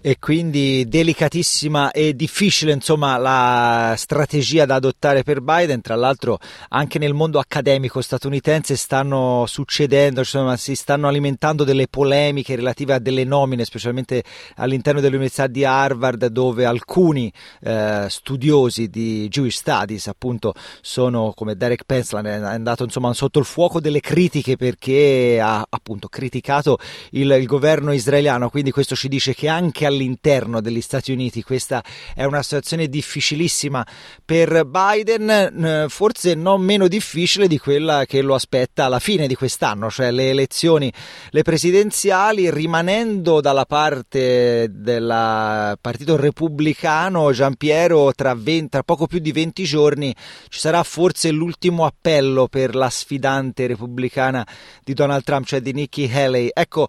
E 0.08 0.18
quindi 0.20 0.86
delicatissima 0.88 1.90
e 1.90 2.16
difficile 2.16 2.72
insomma 2.72 3.18
la 3.18 3.96
strategia 3.98 4.66
da 4.66 4.76
adottare 4.76 5.24
per 5.24 5.42
Biden. 5.42 5.82
Tra 5.82 5.96
l'altro 5.96 6.38
anche 6.70 7.00
nel 7.00 7.16
mondo 7.16 7.40
accademico 7.40 8.02
statunitense 8.02 8.76
stanno 8.76 9.46
succedendo 9.48 10.20
insomma, 10.20 10.58
si 10.58 10.76
stanno 10.76 11.08
alimentando 11.08 11.64
delle 11.64 11.88
polemiche 11.88 12.56
relative 12.56 12.94
a 12.94 13.00
delle 13.00 13.24
nomine 13.24 13.66
specialmente 13.66 14.24
all'interno 14.58 15.02
dell'università 15.02 15.48
di 15.48 15.66
Harvard 15.66 16.28
dove 16.28 16.66
alcuni 16.66 17.34
eh, 17.64 18.06
studiosi 18.08 18.90
di 18.90 19.28
Jewish 19.28 19.58
Studies 19.58 20.06
appunto 20.06 20.54
sono 20.82 21.34
come 21.36 21.56
Derek 21.56 21.84
Pensland 21.84 22.28
è 22.28 22.34
andato 22.34 22.84
insomma 22.84 23.12
sotto 23.14 23.40
il 23.40 23.46
fuoco 23.46 23.80
delle 23.80 24.02
critiche 24.02 24.56
perché 24.56 25.40
ha 25.42 25.66
appunto 25.68 26.10
criticato 26.10 26.78
il, 27.14 27.32
il 27.32 27.48
governo 27.48 27.92
israeliano. 27.92 28.52
Quindi 28.52 28.70
questo 28.70 28.94
ci 28.94 29.08
dice 29.08 29.34
che 29.34 29.48
anche 29.48 29.94
all'interno 29.96 30.62
degli 30.62 30.82
Stati 30.82 31.12
Uniti. 31.12 31.42
Questa 31.42 31.84
è 32.14 32.24
una 32.25 32.44
situazione 32.44 32.88
difficilissima 32.88 33.86
per 34.24 34.66
Biden, 34.66 35.86
forse 35.90 36.36
non 36.36 36.62
meno 36.62 36.88
difficile 36.88 37.48
di 37.48 37.58
quella 37.58 38.06
che 38.06 38.22
lo 38.22 38.36
aspetta 38.36 38.86
alla 38.86 39.00
fine 39.00 39.28
di 39.28 39.36
quest'anno, 39.36 39.90
cioè 39.90 40.12
le 40.12 40.30
elezioni, 40.30 40.92
le 41.30 41.42
presidenziali, 41.42 42.52
rimanendo 42.52 43.42
dalla 43.42 43.66
parte 43.66 44.68
del 44.70 45.78
Partito 45.80 46.16
Repubblicano, 46.18 47.32
Giampiero, 47.32 48.12
tra, 48.14 48.36
20, 48.36 48.70
tra 48.70 48.84
poco 48.84 49.08
più 49.08 49.20
di 49.20 49.32
20 49.32 49.64
giorni 49.64 50.14
ci 50.50 50.60
sarà 50.60 50.84
forse 50.84 51.32
l'ultimo 51.32 51.86
appello 51.86 52.48
per 52.48 52.75
la 52.75 52.90
sfidante 52.90 53.68
repubblicana 53.68 54.46
di 54.84 54.94
Donald 54.94 55.24
Trump, 55.24 55.46
cioè 55.46 55.62
di 55.62 55.74
Nikki 55.74 56.10
Haley. 56.12 56.50
Ecco, 56.54 56.88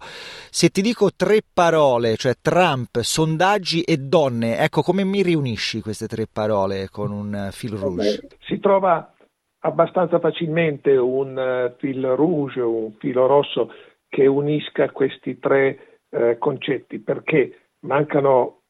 se 0.49 0.69
ti 0.69 0.81
dico 0.81 1.11
tre 1.15 1.41
parole, 1.53 2.17
cioè 2.17 2.35
Trump, 2.41 2.96
sondaggi 3.03 3.81
e 3.81 3.97
donne. 3.97 4.57
Ecco, 4.57 4.81
come 4.81 5.03
mi 5.03 5.21
riunisci 5.21 5.81
queste 5.81 6.07
tre 6.07 6.25
parole 6.31 6.89
con 6.89 7.11
un 7.11 7.33
eh, 7.33 7.51
fil 7.51 7.71
rouge? 7.71 8.27
Si 8.39 8.59
trova 8.59 9.13
abbastanza 9.59 10.19
facilmente 10.19 10.95
un 10.95 11.35
uh, 11.37 11.75
fil 11.77 12.05
rouge, 12.15 12.61
un 12.61 12.93
filo 12.99 13.25
rosso 13.25 13.71
che 14.07 14.25
unisca 14.25 14.91
questi 14.91 15.39
tre 15.39 15.99
uh, 16.09 16.37
concetti, 16.37 16.99
perché 16.99 17.69
mancano 17.81 18.61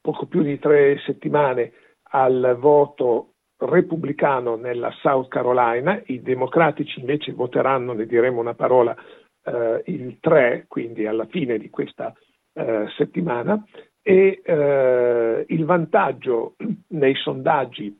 poco 0.00 0.26
più 0.26 0.42
di 0.42 0.58
tre 0.58 0.98
settimane 1.04 1.72
al 2.10 2.56
voto 2.58 3.34
repubblicano 3.58 4.56
nella 4.56 4.90
South 5.00 5.28
Carolina, 5.28 6.00
i 6.06 6.22
democratici 6.22 7.00
invece 7.00 7.32
voteranno, 7.32 7.92
ne 7.92 8.06
diremo 8.06 8.40
una 8.40 8.54
parola, 8.54 8.94
uh, 9.44 9.82
il 9.86 10.18
3, 10.20 10.66
quindi 10.68 11.06
alla 11.06 11.26
fine 11.26 11.58
di 11.58 11.70
questa 11.70 12.14
eh, 12.58 12.88
settimana 12.96 13.64
e 14.02 14.40
eh, 14.42 15.44
il 15.46 15.64
vantaggio 15.64 16.56
nei 16.88 17.14
sondaggi 17.14 17.96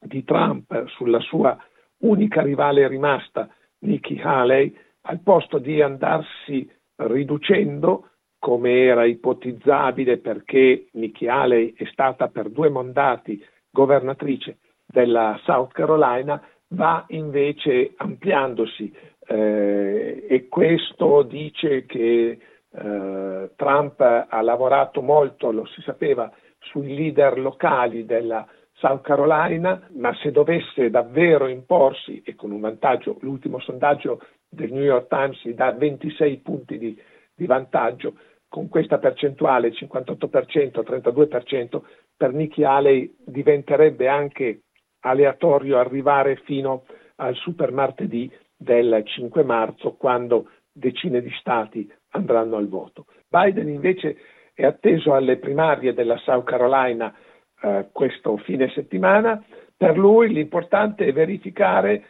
di 0.00 0.24
Trump 0.24 0.86
sulla 0.88 1.20
sua 1.20 1.56
unica 1.98 2.42
rivale 2.42 2.88
rimasta, 2.88 3.48
Nikki 3.80 4.20
Haley, 4.20 4.76
al 5.02 5.20
posto 5.20 5.58
di 5.58 5.80
andarsi 5.80 6.68
riducendo 6.96 8.10
come 8.40 8.84
era 8.84 9.04
ipotizzabile 9.04 10.18
perché 10.18 10.88
Nikki 10.92 11.28
Haley 11.28 11.74
è 11.76 11.84
stata 11.92 12.28
per 12.28 12.50
due 12.50 12.70
mandati 12.70 13.40
governatrice 13.70 14.58
della 14.86 15.38
South 15.44 15.72
Carolina, 15.72 16.42
va 16.70 17.04
invece 17.08 17.92
ampliandosi 17.96 18.92
eh, 19.26 20.26
e 20.28 20.48
questo 20.48 21.22
dice 21.22 21.86
che 21.86 22.38
eh, 22.70 23.50
Trump 23.56 24.00
ha 24.00 24.40
lavorato 24.42 25.00
molto, 25.00 25.50
lo 25.50 25.66
si 25.66 25.80
sapeva, 25.82 26.30
sui 26.58 26.94
leader 26.94 27.38
locali 27.38 28.04
della 28.04 28.46
South 28.74 29.02
Carolina, 29.02 29.88
ma 29.94 30.14
se 30.16 30.30
dovesse 30.30 30.90
davvero 30.90 31.48
imporsi, 31.48 32.22
e 32.24 32.34
con 32.34 32.52
un 32.52 32.60
vantaggio, 32.60 33.16
l'ultimo 33.20 33.58
sondaggio 33.58 34.20
del 34.48 34.72
New 34.72 34.82
York 34.82 35.08
Times 35.08 35.42
gli 35.42 35.54
dà 35.54 35.72
26 35.72 36.36
punti 36.38 36.78
di, 36.78 37.00
di 37.34 37.46
vantaggio, 37.46 38.14
con 38.48 38.68
questa 38.68 38.98
percentuale 38.98 39.70
58%, 39.70 40.80
32%, 40.80 41.80
per 42.16 42.32
Nikki 42.32 42.64
Haley 42.64 43.16
diventerebbe 43.24 44.08
anche 44.08 44.62
aleatorio 45.00 45.78
arrivare 45.78 46.36
fino 46.44 46.84
al 47.16 47.34
super 47.34 47.72
martedì 47.72 48.30
del 48.56 49.02
5 49.04 49.42
marzo, 49.42 49.94
quando 49.94 50.50
decine 50.72 51.20
di 51.20 51.30
stati 51.40 51.90
andranno 52.10 52.56
al 52.56 52.68
voto. 52.68 53.06
Biden 53.28 53.68
invece 53.68 54.16
è 54.54 54.64
atteso 54.64 55.14
alle 55.14 55.36
primarie 55.36 55.94
della 55.94 56.16
South 56.18 56.44
Carolina 56.44 57.14
eh, 57.60 57.88
questo 57.92 58.36
fine 58.38 58.70
settimana. 58.70 59.42
Per 59.76 59.96
lui 59.96 60.32
l'importante 60.32 61.06
è 61.06 61.12
verificare 61.12 62.04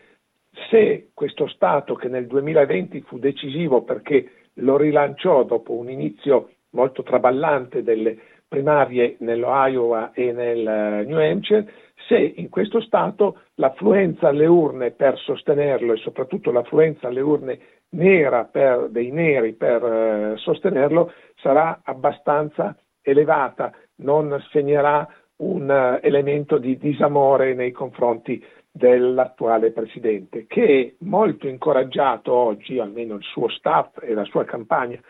se 0.71 1.11
questo 1.15 1.47
Stato 1.47 1.95
che 1.95 2.09
nel 2.09 2.27
2020 2.27 3.01
fu 3.03 3.19
decisivo 3.19 3.83
perché 3.83 4.31
lo 4.55 4.77
rilanciò 4.77 5.45
dopo 5.45 5.73
un 5.73 5.91
inizio 5.91 6.51
molto 6.71 7.03
traballante 7.03 7.83
delle 7.83 8.19
primarie 8.49 9.17
nell'Iowa 9.21 10.13
e 10.13 10.33
nel 10.33 10.67
eh, 10.67 11.05
New 11.05 11.19
Hampshire, 11.19 11.71
se 12.09 12.17
in 12.37 12.49
questo 12.49 12.81
Stato 12.81 13.43
l'affluenza 13.57 14.29
alle 14.29 14.47
urne 14.47 14.91
per 14.93 15.19
sostenerlo 15.19 15.93
e 15.93 15.99
soprattutto 15.99 16.51
l'affluenza 16.51 17.07
alle 17.07 17.21
urne 17.21 17.59
nera 17.91 18.45
per, 18.45 18.89
dei 18.89 19.11
neri 19.11 19.53
per 19.53 19.85
eh, 19.85 20.33
sostenerlo 20.39 21.13
sarà 21.37 21.81
abbastanza 21.85 22.75
elevata, 23.03 23.73
non 23.97 24.43
segnerà 24.51 25.07
un 25.37 25.69
uh, 25.69 26.05
elemento 26.05 26.59
di 26.59 26.77
disamore 26.79 27.55
nei 27.55 27.71
confronti 27.71 28.45
dell'attuale 28.71 29.71
presidente, 29.71 30.47
che 30.47 30.65
è 30.99 31.05
molto 31.05 31.47
incoraggiato 31.47 32.33
oggi, 32.33 32.79
almeno 32.79 33.15
il 33.15 33.23
suo 33.23 33.49
staff 33.49 34.03
e 34.03 34.15
la 34.15 34.25
sua 34.25 34.45
campagna 34.45 35.01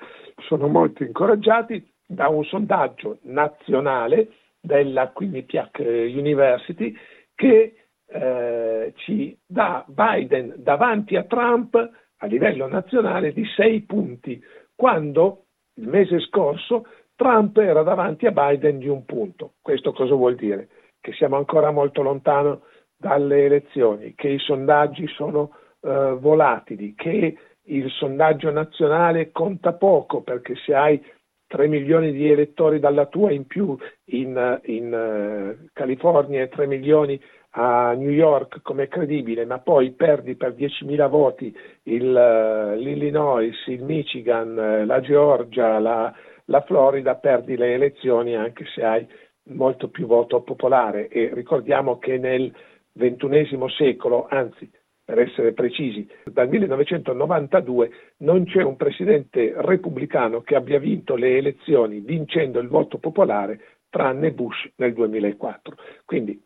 sono 0.47 0.69
molto 0.69 1.03
incoraggiati 1.03 1.85
da 2.07 2.29
un 2.29 2.45
sondaggio 2.45 3.19
nazionale 3.23 4.29
della 4.61 5.09
Quinnipiac 5.09 5.79
University 5.79 6.95
che 7.35 7.75
eh, 8.07 8.93
ci 8.97 9.39
dà 9.47 9.85
Biden 9.87 10.55
davanti 10.57 11.17
a 11.17 11.25
Trump 11.25 11.75
a 12.21 12.27
livello 12.27 12.67
nazionale 12.67 13.33
di 13.33 13.45
sei 13.55 13.83
punti, 13.83 14.43
quando 14.75 15.45
il 15.75 15.87
mese 15.87 16.19
scorso 16.21 16.87
Trump 17.15 17.57
era 17.59 17.83
davanti 17.83 18.27
a 18.27 18.33
Biden 18.33 18.79
di 18.79 18.89
un 18.89 19.05
punto. 19.05 19.55
Questo 19.61 19.93
cosa 19.93 20.15
vuol 20.15 20.37
dire? 20.37 20.69
Che 21.01 21.13
siamo 21.13 21.37
ancora 21.37 21.71
molto 21.71 22.03
lontano 22.03 22.63
dalle 22.97 23.45
elezioni, 23.45 24.15
che 24.15 24.29
i 24.29 24.39
sondaggi 24.39 25.07
sono 25.09 25.53
eh, 25.81 26.17
volatili, 26.19 26.95
che 26.95 27.37
il 27.63 27.91
sondaggio 27.91 28.51
nazionale 28.51 29.31
conta 29.31 29.73
poco 29.75 30.23
perché 30.23 30.55
se 30.65 30.75
hai 30.75 31.05
3 31.49 31.67
milioni 31.67 32.13
di 32.13 32.31
elettori 32.31 32.79
dalla 32.79 33.07
tua 33.07 33.33
in 33.33 33.47
più 33.47 33.77
in, 34.07 34.61
in 34.65 35.57
uh, 35.61 35.69
California 35.73 36.43
e 36.43 36.49
3 36.49 36.67
milioni 36.67 37.21
a 37.53 37.93
New 37.95 38.11
York 38.11 38.61
come 38.63 38.87
credibile, 38.89 39.47
ma 39.47 39.59
poi 39.59 39.93
perdi 39.93 40.37
per 40.37 40.53
10.000 40.53 41.09
voti 41.09 41.55
il, 41.85 42.05
uh, 42.05 42.79
l'Illinois, 42.79 43.67
il 43.67 43.83
Michigan, 43.83 44.51
uh, 44.57 44.85
la 44.85 45.01
Georgia, 45.01 45.79
la, 45.79 46.15
la 46.45 46.61
Florida, 46.61 47.15
perdi 47.17 47.57
le 47.57 47.73
elezioni 47.73 48.37
anche 48.37 48.65
se 48.75 48.85
hai 48.85 49.07
molto 49.45 49.89
più 49.89 50.07
voto 50.07 50.43
popolare. 50.43 51.09
E 51.09 51.31
ricordiamo 51.33 51.99
che 51.99 52.19
nel 52.19 52.55
XXI 52.93 53.59
secolo, 53.75 54.27
anzi 54.29 54.71
per 55.09 55.21
essere 55.21 55.55
precisi, 55.55 56.07
dal 56.27 56.51
1992 56.51 57.91
non 58.19 58.45
c'è 58.45 58.63
un 58.63 58.77
presidente 58.77 59.55
repubblicano 59.57 60.43
che 60.43 60.55
abbia 60.55 60.79
vinto 60.79 61.17
le 61.17 61.39
elezioni 61.39 62.01
vincendo 62.01 62.59
il 62.59 62.69
voto 62.69 62.99
popolare 62.99 63.79
tranne 63.89 64.33
Bush 64.33 64.69
nel 64.77 64.93
2004. 64.93 65.77
Quindi 66.05 66.39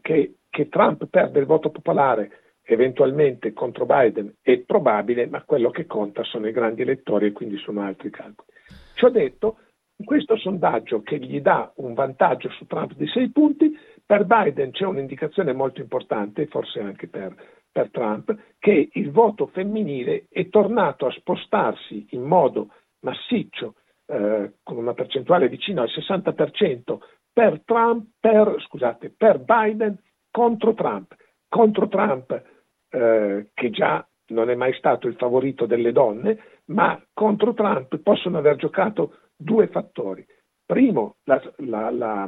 che, 0.00 0.34
che 0.48 0.68
Trump 0.68 1.06
perde 1.06 1.40
il 1.40 1.46
voto 1.46 1.70
popolare 1.70 2.58
eventualmente 2.62 3.52
contro 3.52 3.86
Biden 3.86 4.36
è 4.40 4.56
probabile, 4.58 5.26
ma 5.26 5.42
quello 5.42 5.70
che 5.70 5.86
conta 5.86 6.22
sono 6.22 6.46
i 6.46 6.52
grandi 6.52 6.82
elettori 6.82 7.26
e 7.26 7.32
quindi 7.32 7.56
sono 7.56 7.82
altri 7.82 8.10
calcoli. 8.10 8.50
Ciò 8.94 9.08
detto, 9.08 9.58
in 9.96 10.04
questo 10.06 10.36
sondaggio 10.36 11.02
che 11.02 11.18
gli 11.18 11.40
dà 11.40 11.72
un 11.78 11.92
vantaggio 11.94 12.50
su 12.50 12.66
Trump 12.66 12.92
di 12.92 13.08
6 13.08 13.30
punti, 13.30 13.76
per 14.06 14.26
Biden 14.26 14.70
c'è 14.70 14.84
un'indicazione 14.84 15.52
molto 15.52 15.80
importante, 15.80 16.46
forse 16.46 16.78
anche 16.78 17.08
per, 17.08 17.34
per 17.76 17.90
Trump, 17.90 18.34
che 18.58 18.88
il 18.90 19.10
voto 19.10 19.48
femminile 19.48 20.28
è 20.30 20.48
tornato 20.48 21.04
a 21.04 21.12
spostarsi 21.12 22.06
in 22.12 22.22
modo 22.22 22.68
massiccio, 23.00 23.74
eh, 24.06 24.54
con 24.62 24.78
una 24.78 24.94
percentuale 24.94 25.50
vicina 25.50 25.82
al 25.82 25.90
60% 25.90 26.98
per, 27.30 27.60
Trump, 27.66 28.06
per, 28.18 28.56
scusate, 28.66 29.12
per 29.14 29.40
Biden 29.40 29.94
contro 30.30 30.72
Trump. 30.72 31.14
Contro 31.46 31.86
Trump, 31.88 32.42
eh, 32.88 33.50
che 33.52 33.70
già 33.70 34.08
non 34.28 34.48
è 34.48 34.54
mai 34.54 34.72
stato 34.72 35.06
il 35.06 35.16
favorito 35.16 35.66
delle 35.66 35.92
donne, 35.92 36.38
ma 36.68 36.98
contro 37.12 37.52
Trump 37.52 37.98
possono 37.98 38.38
aver 38.38 38.56
giocato 38.56 39.18
due 39.36 39.66
fattori. 39.66 40.26
Primo, 40.64 41.16
la, 41.24 41.42
la, 41.58 41.90
la, 41.90 42.26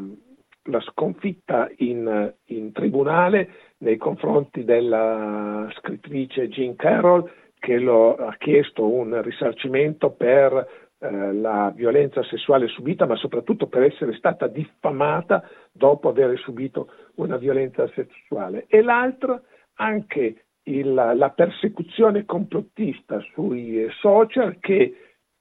la 0.68 0.80
sconfitta 0.80 1.70
in, 1.78 2.32
in, 2.46 2.72
tribunale 2.72 3.50
nei 3.78 3.96
confronti 3.96 4.64
della 4.64 5.68
scrittrice 5.76 6.48
Jean 6.48 6.76
Carroll 6.76 7.30
che 7.58 7.78
lo, 7.78 8.14
ha 8.14 8.34
chiesto 8.38 8.87
un 8.87 9.20
risarcimento 9.22 10.10
per 10.10 10.52
eh, 11.00 11.32
la 11.32 11.72
violenza 11.75 12.22
sessuale 12.25 12.68
subita, 12.68 13.06
ma 13.06 13.16
soprattutto 13.16 13.66
per 13.66 13.82
essere 13.82 14.14
stata 14.14 14.46
diffamata 14.46 15.42
dopo 15.72 16.08
aver 16.08 16.38
subito 16.38 16.90
una 17.16 17.37
violenza 17.37 17.88
sessuale. 17.94 18.66
E 18.68 18.82
l'altro, 18.82 19.42
anche 19.75 20.44
il, 20.64 20.92
la 20.92 21.30
persecuzione 21.30 22.25
complottista 22.25 23.20
sui 23.32 23.87
social 24.00 24.58
che 24.60 24.94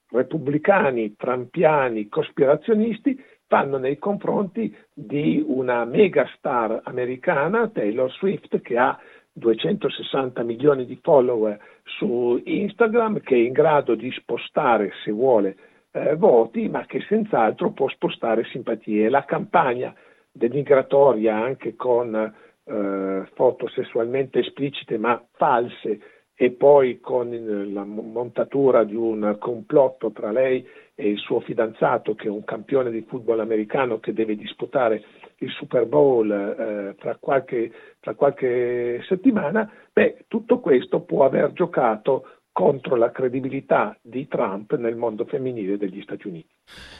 repubblicani, 0.09 1.15
trampiani, 1.15 2.07
cospirazionisti 2.07 3.21
fanno 3.47 3.77
nei 3.77 3.97
confronti 3.97 4.75
di 4.93 5.43
una 5.45 5.85
megastar 5.85 6.81
americana, 6.83 7.69
Taylor 7.69 8.11
Swift, 8.11 8.61
che 8.61 8.77
ha 8.77 8.97
260 9.33 10.43
milioni 10.43 10.85
di 10.85 10.99
follower 11.01 11.57
su 11.83 12.41
Instagram, 12.43 13.21
che 13.21 13.35
è 13.35 13.39
in 13.39 13.53
grado 13.53 13.95
di 13.95 14.11
spostare, 14.11 14.91
se 15.03 15.11
vuole, 15.11 15.55
eh, 15.91 16.15
voti, 16.15 16.67
ma 16.69 16.85
che 16.85 17.01
senz'altro 17.07 17.71
può 17.71 17.87
spostare 17.89 18.43
simpatie. 18.45 19.09
La 19.09 19.25
campagna 19.25 19.93
denigratoria 20.31 21.35
anche 21.35 21.75
con 21.75 22.13
eh, 22.15 23.29
foto 23.33 23.67
sessualmente 23.69 24.39
esplicite 24.39 24.97
ma 24.97 25.21
false 25.31 25.99
e 26.39 26.51
poi 26.51 26.99
con 26.99 27.31
la 27.73 27.83
montatura 27.83 28.83
di 28.83 28.93
un 28.93 29.37
complotto 29.39 30.11
tra 30.11 30.31
lei 30.31 30.63
e 30.93 31.09
il 31.09 31.17
suo 31.17 31.39
fidanzato 31.39 32.13
che 32.13 32.27
è 32.27 32.29
un 32.29 32.43
campione 32.43 32.91
di 32.91 33.03
football 33.07 33.39
americano 33.39 33.99
che 33.99 34.13
deve 34.13 34.35
disputare 34.35 35.03
il 35.37 35.49
Super 35.49 35.87
Bowl 35.87 36.29
eh, 36.31 36.95
tra, 36.99 37.15
qualche, 37.15 37.71
tra 37.99 38.13
qualche 38.13 39.01
settimana, 39.07 39.67
beh, 39.91 40.25
tutto 40.27 40.59
questo 40.59 41.01
può 41.01 41.25
aver 41.25 41.53
giocato 41.53 42.27
contro 42.51 42.95
la 42.95 43.09
credibilità 43.09 43.97
di 43.99 44.27
Trump 44.27 44.75
nel 44.77 44.95
mondo 44.95 45.25
femminile 45.25 45.77
degli 45.77 46.01
Stati 46.01 46.27
Uniti. 46.27 46.56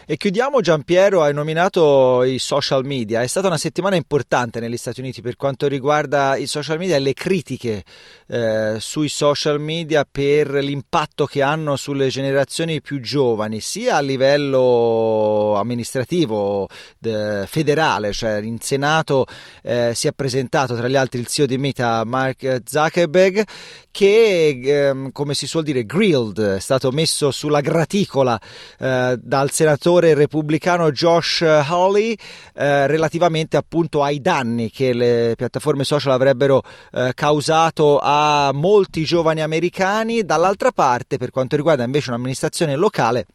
E 0.10 0.16
chiudiamo, 0.16 0.62
Giampiero, 0.62 1.22
hai 1.22 1.34
nominato 1.34 2.24
i 2.24 2.40
social 2.40 2.86
media. 2.86 3.22
È 3.24 3.28
stata 3.28 3.48
una 3.48 3.58
settimana 3.58 3.98
importante 3.98 4.62
negli 4.62 4.78
Stati 4.78 5.02
Uniti 5.02 5.22
per 5.22 5.36
quanto 5.36 5.68
riguarda 5.68 6.38
i 6.38 6.48
social 6.48 6.78
media 6.78 6.96
e 6.96 7.00
le 7.00 7.12
critiche 7.12 7.84
eh, 8.28 8.78
sui 8.80 9.10
social 9.10 9.60
media 9.60 10.08
per 10.10 10.50
l'impatto 10.52 11.26
che 11.26 11.42
hanno 11.42 11.76
sulle 11.76 12.08
generazioni 12.08 12.80
più 12.80 13.02
giovani, 13.02 13.60
sia 13.60 13.98
a 13.98 14.00
livello 14.00 15.56
amministrativo 15.58 16.70
de, 16.98 17.44
federale, 17.46 18.14
cioè 18.14 18.40
in 18.42 18.62
Senato 18.62 19.26
eh, 19.62 19.92
si 19.94 20.08
è 20.08 20.14
presentato 20.14 20.74
tra 20.78 20.88
gli 20.88 20.96
altri 20.96 21.20
il 21.20 21.28
CEO 21.28 21.46
di 21.46 21.58
Meta, 21.58 22.06
Mark 22.06 22.62
Zuckerberg, 22.64 23.44
che, 23.92 24.60
eh, 24.64 25.12
come 25.12 25.34
si 25.34 25.48
suol 25.48 25.64
dire, 25.64 25.86
grilled, 25.86 26.40
è 26.40 26.60
stato 26.60 26.92
messo 26.92 27.32
sulla 27.32 27.60
graticola 27.60 28.40
eh, 28.80 29.18
dal 29.20 29.52
senatore 29.58 30.14
repubblicano 30.14 30.92
Josh 30.92 31.42
Hawley 31.42 32.16
eh, 32.54 32.86
relativamente 32.86 33.58
appunto 33.58 34.04
ai 34.04 34.22
danni 34.22 34.70
che 34.70 34.94
le 34.94 35.34
piattaforme 35.36 35.84
social 35.84 36.12
avrebbero 36.12 36.62
eh, 36.92 37.12
causato 37.16 37.98
a 38.00 38.52
molti 38.54 39.04
giovani 39.04 39.42
americani. 39.42 40.24
Dall'altra 40.24 40.72
parte, 40.72 41.18
per 41.18 41.32
quanto 41.32 41.56
riguarda 41.56 41.84
invece 41.84 42.12
un'amministrazione 42.12 42.76
locale, 42.76 43.26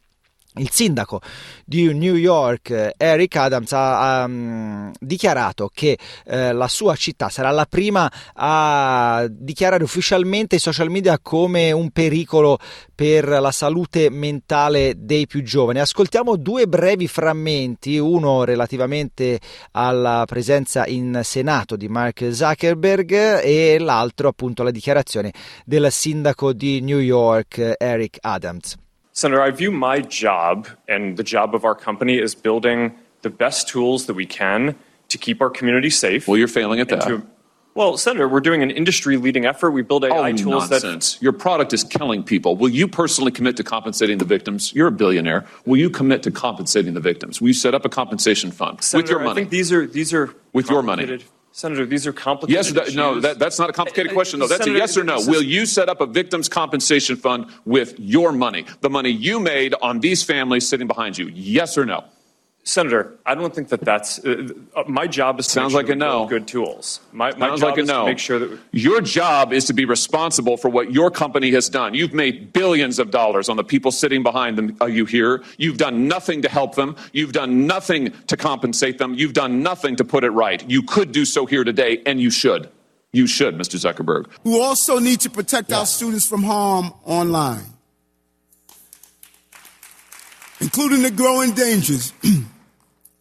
il 0.55 0.69
sindaco 0.69 1.21
di 1.65 1.93
New 1.93 2.15
York, 2.15 2.93
Eric 2.97 3.35
Adams, 3.35 3.71
ha 3.71 4.23
um, 4.25 4.91
dichiarato 4.99 5.69
che 5.73 5.97
eh, 6.25 6.53
la 6.53 6.67
sua 6.67 6.95
città 6.95 7.29
sarà 7.29 7.49
la 7.51 7.65
prima 7.65 8.11
a 8.33 9.25
dichiarare 9.29 9.83
ufficialmente 9.83 10.55
i 10.55 10.59
social 10.59 10.89
media 10.89 11.19
come 11.19 11.71
un 11.71 11.89
pericolo 11.89 12.59
per 12.93 13.27
la 13.27 13.51
salute 13.51 14.09
mentale 14.09 14.93
dei 14.97 15.25
più 15.25 15.41
giovani. 15.41 15.79
Ascoltiamo 15.79 16.35
due 16.35 16.67
brevi 16.67 17.07
frammenti, 17.07 17.97
uno 17.97 18.43
relativamente 18.43 19.39
alla 19.71 20.23
presenza 20.27 20.85
in 20.85 21.21
Senato 21.23 21.75
di 21.75 21.87
Mark 21.87 22.31
Zuckerberg 22.31 23.41
e 23.43 23.77
l'altro 23.79 24.27
appunto 24.27 24.61
alla 24.61 24.71
dichiarazione 24.71 25.33
del 25.65 25.91
sindaco 25.91 26.53
di 26.53 26.81
New 26.81 26.99
York, 26.99 27.75
Eric 27.77 28.17
Adams. 28.21 28.82
Senator, 29.13 29.41
I 29.41 29.51
view 29.51 29.71
my 29.71 30.01
job 30.01 30.67
and 30.87 31.17
the 31.17 31.23
job 31.23 31.53
of 31.53 31.65
our 31.65 31.75
company 31.75 32.19
as 32.19 32.33
building 32.33 32.95
the 33.21 33.29
best 33.29 33.67
tools 33.67 34.07
that 34.07 34.15
we 34.15 34.25
can 34.25 34.75
to 35.09 35.17
keep 35.19 35.39
our 35.39 35.51
community 35.51 35.91
safe. 35.91 36.27
Well, 36.27 36.37
you're 36.37 36.47
failing 36.47 36.79
at 36.79 36.89
that. 36.89 37.07
To, 37.07 37.23
well, 37.75 37.95
Senator, 37.95 38.27
we're 38.27 38.39
doing 38.39 38.63
an 38.63 38.71
industry 38.71 39.17
leading 39.17 39.45
effort. 39.45 39.69
We 39.69 39.83
build 39.83 40.03
AI 40.03 40.31
oh, 40.31 40.35
tools 40.35 40.71
nonsense. 40.71 41.13
that. 41.13 41.21
Your 41.21 41.31
product 41.31 41.73
is 41.73 41.83
killing 41.83 42.23
people. 42.23 42.55
Will 42.55 42.69
you 42.69 42.87
personally 42.87 43.31
commit 43.31 43.55
to 43.57 43.63
compensating 43.63 44.17
the 44.17 44.25
victims? 44.25 44.73
You're 44.73 44.87
a 44.87 44.91
billionaire. 44.91 45.45
Will 45.67 45.77
you 45.77 45.91
commit 45.91 46.23
to 46.23 46.31
compensating 46.31 46.95
the 46.95 46.99
victims? 46.99 47.39
Will 47.39 47.49
you 47.49 47.53
set 47.53 47.75
up 47.75 47.85
a 47.85 47.89
compensation 47.89 48.51
fund 48.51 48.83
Senator, 48.83 49.03
with 49.03 49.09
your 49.11 49.19
money? 49.19 49.31
I 49.31 49.35
think 49.35 49.51
these 49.51 49.71
are 49.71 49.85
these 49.85 50.11
are 50.11 50.33
with 50.53 50.71
your 50.71 50.81
money. 50.81 51.23
Senator, 51.55 51.85
these 51.85 52.07
are 52.07 52.13
complicated. 52.13 52.55
Questions. 52.55 52.75
Yes, 52.75 52.95
that, 52.95 52.97
no, 52.97 53.19
that, 53.19 53.37
that's 53.37 53.59
not 53.59 53.69
a 53.69 53.73
complicated 53.73 54.09
I, 54.09 54.13
I, 54.13 54.15
question, 54.15 54.39
though. 54.39 54.47
That's 54.47 54.63
Senator, 54.63 54.75
a 54.75 54.79
yes 54.79 54.97
or 54.97 55.03
no. 55.03 55.19
Will 55.19 55.43
you 55.43 55.67
set 55.67 55.87
up 55.87 56.01
a 56.01 56.07
victims' 56.07 56.49
compensation 56.49 57.15
fund 57.15 57.45
with 57.63 57.93
your 57.99 58.31
money, 58.31 58.65
the 58.81 58.89
money 58.89 59.11
you 59.11 59.39
made 59.39 59.75
on 59.79 59.99
these 59.99 60.23
families 60.23 60.67
sitting 60.67 60.87
behind 60.87 61.15
you? 61.15 61.27
Yes 61.27 61.77
or 61.77 61.85
no? 61.85 62.05
Senator, 62.65 63.17
I 63.25 63.35
don't 63.35 63.53
think 63.53 63.67
that 63.69 63.81
that's 63.81 64.23
uh, 64.23 64.47
uh, 64.73 64.83
my 64.87 65.05
job 65.05 65.37
is 65.37 65.47
to 65.47 65.51
sounds 65.51 65.73
like 65.73 65.87
sure 65.87 65.95
a 65.95 65.97
no. 65.97 66.27
Good 66.27 66.47
tools. 66.47 67.01
My, 67.11 67.35
my 67.35 67.49
sounds 67.49 67.61
like 67.61 67.77
a 67.77 67.83
no. 67.83 68.05
make 68.05 68.19
sure 68.19 68.39
that 68.39 68.57
your 68.71 69.01
job 69.01 69.51
is 69.51 69.65
to 69.65 69.73
be 69.73 69.83
responsible 69.83 70.55
for 70.55 70.69
what 70.69 70.93
your 70.93 71.11
company 71.11 71.51
has 71.51 71.67
done. 71.67 71.93
You've 71.93 72.13
made 72.13 72.53
billions 72.53 72.99
of 72.99 73.11
dollars 73.11 73.49
on 73.49 73.57
the 73.57 73.65
people 73.65 73.91
sitting 73.91 74.23
behind 74.23 74.57
them, 74.57 74.77
uh, 74.79 74.85
you 74.85 75.03
here. 75.03 75.43
You've 75.57 75.77
done 75.77 76.07
nothing 76.07 76.41
to 76.43 76.47
help 76.47 76.75
them. 76.75 76.95
You've 77.11 77.33
done 77.33 77.67
nothing 77.67 78.13
to 78.27 78.37
compensate 78.37 78.97
them. 78.97 79.13
You've 79.13 79.33
done 79.33 79.61
nothing 79.61 79.97
to 79.97 80.05
put 80.05 80.23
it 80.23 80.31
right. 80.31 80.63
You 80.69 80.83
could 80.83 81.11
do 81.11 81.25
so 81.25 81.45
here 81.45 81.65
today, 81.65 82.01
and 82.05 82.21
you 82.21 82.29
should. 82.29 82.69
You 83.11 83.27
should, 83.27 83.55
Mr. 83.57 83.75
Zuckerberg. 83.75 84.27
We 84.45 84.57
also 84.61 84.99
need 84.99 85.19
to 85.21 85.29
protect 85.29 85.69
yeah. 85.69 85.79
our 85.79 85.85
students 85.85 86.25
from 86.25 86.43
harm 86.43 86.93
online, 87.03 87.65
including 90.61 91.01
the 91.01 91.11
growing 91.11 91.51
dangers. 91.51 92.13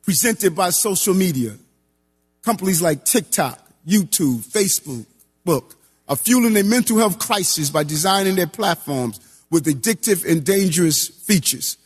presented 0.03 0.55
by 0.55 0.71
social 0.71 1.15
media. 1.15 1.55
Companies 2.43 2.83
like 2.83 3.05
TikTok, 3.05 3.59
YouTube, 3.87 4.39
Facebook, 4.41 5.07
Book 5.45 5.75
are 6.09 6.17
fueling 6.17 6.57
a 6.57 6.63
mental 6.63 6.99
health 6.99 7.19
crisis 7.19 7.71
by 7.71 7.83
designing 7.83 8.37
their 8.37 8.47
platforms 8.47 9.21
with 9.51 9.65
addictive 9.67 10.29
and 10.31 10.45
dangerous 10.45 11.09
features. 11.09 11.77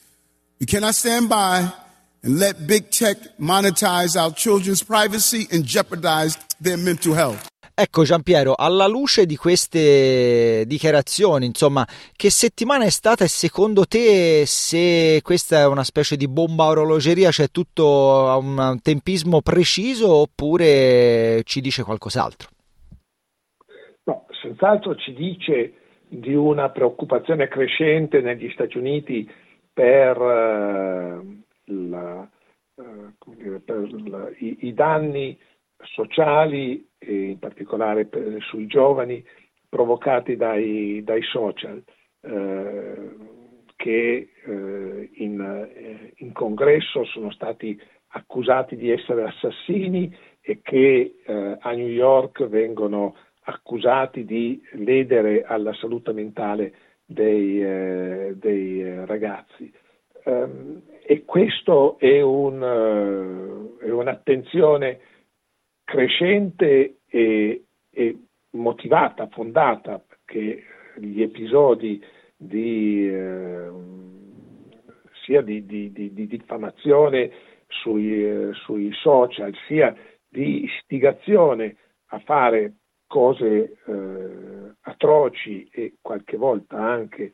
We 0.60 0.66
cannot 0.66 0.94
stand 0.94 1.28
by 1.28 1.72
and 2.22 2.38
let 2.38 2.66
big 2.66 2.90
tech 2.90 3.16
monetize 3.38 4.20
our 4.20 4.30
children's 4.32 4.82
privacy 4.82 5.46
and 5.50 5.64
jeopardize 5.64 6.38
their 6.60 6.76
mental 6.76 7.14
health. 7.14 7.48
Ecco 7.78 8.04
Giampiero, 8.04 8.54
alla 8.56 8.86
luce 8.86 9.26
di 9.26 9.36
queste 9.36 10.64
dichiarazioni, 10.66 11.44
insomma, 11.44 11.84
che 12.16 12.30
settimana 12.30 12.84
è 12.84 12.88
stata 12.88 13.22
e 13.22 13.28
secondo 13.28 13.84
te 13.84 14.46
se 14.46 15.20
questa 15.22 15.58
è 15.58 15.66
una 15.66 15.84
specie 15.84 16.16
di 16.16 16.26
bomba 16.26 16.68
orologeria, 16.68 17.28
c'è 17.28 17.48
tutto 17.48 18.30
a 18.30 18.36
un 18.38 18.78
tempismo 18.80 19.42
preciso 19.42 20.10
oppure 20.10 21.42
ci 21.44 21.60
dice 21.60 21.82
qualcos'altro? 21.82 22.48
No, 24.04 24.24
senz'altro 24.40 24.94
ci 24.94 25.12
dice 25.12 25.74
di 26.08 26.34
una 26.34 26.70
preoccupazione 26.70 27.46
crescente 27.46 28.22
negli 28.22 28.48
Stati 28.52 28.78
Uniti 28.78 29.30
per, 29.70 30.18
uh, 30.18 31.42
la, 31.90 32.26
uh, 32.76 33.34
dire, 33.34 33.60
per 33.60 33.86
la, 34.08 34.30
i, 34.38 34.56
i 34.60 34.72
danni 34.72 35.38
sociali 35.82 36.86
in 37.00 37.38
particolare 37.38 38.06
per, 38.06 38.42
sui 38.42 38.66
giovani 38.66 39.24
provocati 39.68 40.36
dai, 40.36 41.02
dai 41.04 41.22
social 41.22 41.82
eh, 42.22 43.10
che 43.76 44.28
eh, 44.44 45.10
in, 45.14 45.40
eh, 45.40 46.12
in, 46.16 46.32
congresso 46.32 47.04
sono 47.04 47.30
stati 47.30 47.78
accusati 48.08 48.76
di 48.76 48.90
essere 48.90 49.24
assassini 49.24 50.14
e 50.40 50.60
che 50.62 51.16
eh, 51.24 51.56
a 51.60 51.72
New 51.72 51.88
York 51.88 52.46
vengono 52.46 53.16
accusati 53.42 54.24
di 54.24 54.60
ledere 54.72 55.44
alla 55.44 55.74
salute 55.74 56.12
mentale 56.12 56.72
dei, 57.04 57.62
eh, 57.62 58.34
dei 58.36 58.82
eh, 58.82 59.04
ragazzi. 59.04 59.72
Um, 60.24 60.82
e 61.04 61.24
questo 61.24 62.00
è, 62.00 62.20
un, 62.20 62.60
è 63.80 63.90
un'attenzione 63.90 64.98
crescente 65.86 66.98
e, 67.06 67.64
e 67.90 68.18
motivata, 68.50 69.28
fondata, 69.28 69.98
perché 70.00 70.62
gli 70.98 71.22
episodi 71.22 72.02
di, 72.36 73.08
eh, 73.08 73.70
sia 75.24 75.40
di, 75.42 75.64
di, 75.64 75.92
di, 75.92 76.26
diffamazione 76.26 77.30
sui, 77.68 78.12
eh, 78.12 78.50
sui, 78.64 78.92
social, 78.94 79.54
sia 79.68 79.94
di 80.28 80.64
istigazione 80.64 81.76
a 82.06 82.18
fare 82.18 82.74
cose 83.06 83.76
eh, 83.86 84.74
atroci 84.80 85.68
e 85.70 85.94
qualche 86.00 86.36
volta 86.36 86.76
anche 86.76 87.32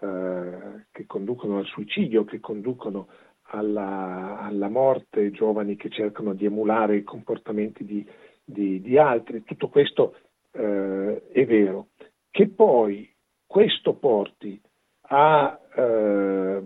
eh, 0.00 0.86
che 0.90 1.06
conducono 1.06 1.58
al 1.58 1.66
suicidio, 1.66 2.24
che 2.24 2.40
conducono 2.40 3.08
alla, 3.52 4.40
alla, 4.40 4.68
morte, 4.68 5.30
giovani 5.30 5.76
che 5.76 5.88
cercano 5.90 6.34
di 6.34 6.46
emulare 6.46 6.96
i 6.96 7.02
comportamenti 7.02 7.84
di, 7.84 8.06
di, 8.44 8.80
di 8.80 8.98
altri, 8.98 9.44
tutto 9.44 9.68
questo 9.68 10.16
eh, 10.52 11.22
è 11.30 11.44
vero. 11.46 11.88
Che 12.30 12.48
poi 12.48 13.10
questo 13.46 13.94
porti 13.94 14.60
a 15.08 15.58
eh, 15.74 16.62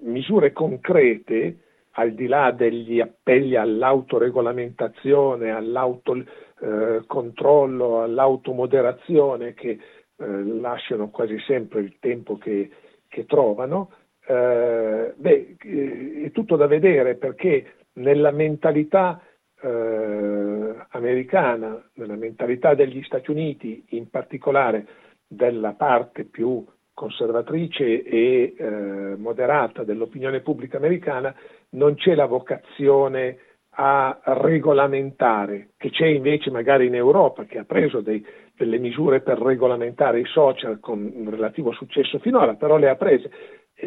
misure 0.00 0.52
concrete, 0.52 1.60
al 1.92 2.12
di 2.12 2.26
là 2.26 2.50
degli 2.50 3.00
appelli 3.00 3.54
all'autoregolamentazione, 3.54 5.50
all'autocontrollo, 5.50 8.00
eh, 8.00 8.04
all'automoderazione 8.04 9.54
che 9.54 9.70
eh, 9.70 10.44
lasciano 10.44 11.08
quasi 11.10 11.38
sempre 11.46 11.80
il 11.80 11.96
tempo 12.00 12.36
che, 12.36 12.68
che 13.08 13.24
trovano, 13.26 13.90
eh, 14.26 15.14
beh, 15.16 15.56
eh, 15.62 16.22
è 16.24 16.30
tutto 16.32 16.56
da 16.56 16.66
vedere 16.66 17.14
perché 17.14 17.74
nella 17.94 18.30
mentalità 18.30 19.20
eh, 19.60 20.74
americana, 20.90 21.82
nella 21.94 22.16
mentalità 22.16 22.74
degli 22.74 23.02
Stati 23.02 23.30
Uniti, 23.30 23.84
in 23.90 24.10
particolare 24.10 24.86
della 25.26 25.72
parte 25.72 26.24
più 26.24 26.64
conservatrice 26.92 28.02
e 28.02 28.54
eh, 28.56 29.16
moderata 29.16 29.84
dell'opinione 29.84 30.40
pubblica 30.40 30.78
americana, 30.78 31.34
non 31.70 31.94
c'è 31.94 32.14
la 32.14 32.26
vocazione 32.26 33.38
a 33.78 34.18
regolamentare, 34.24 35.70
che 35.76 35.90
c'è 35.90 36.06
invece 36.06 36.50
magari 36.50 36.86
in 36.86 36.94
Europa, 36.94 37.44
che 37.44 37.58
ha 37.58 37.64
preso 37.64 38.00
dei, 38.00 38.24
delle 38.56 38.78
misure 38.78 39.20
per 39.20 39.38
regolamentare 39.38 40.20
i 40.20 40.24
social 40.24 40.80
con 40.80 41.26
relativo 41.28 41.72
successo 41.72 42.18
finora, 42.18 42.54
però 42.54 42.78
le 42.78 42.88
ha 42.88 42.96
prese. 42.96 43.30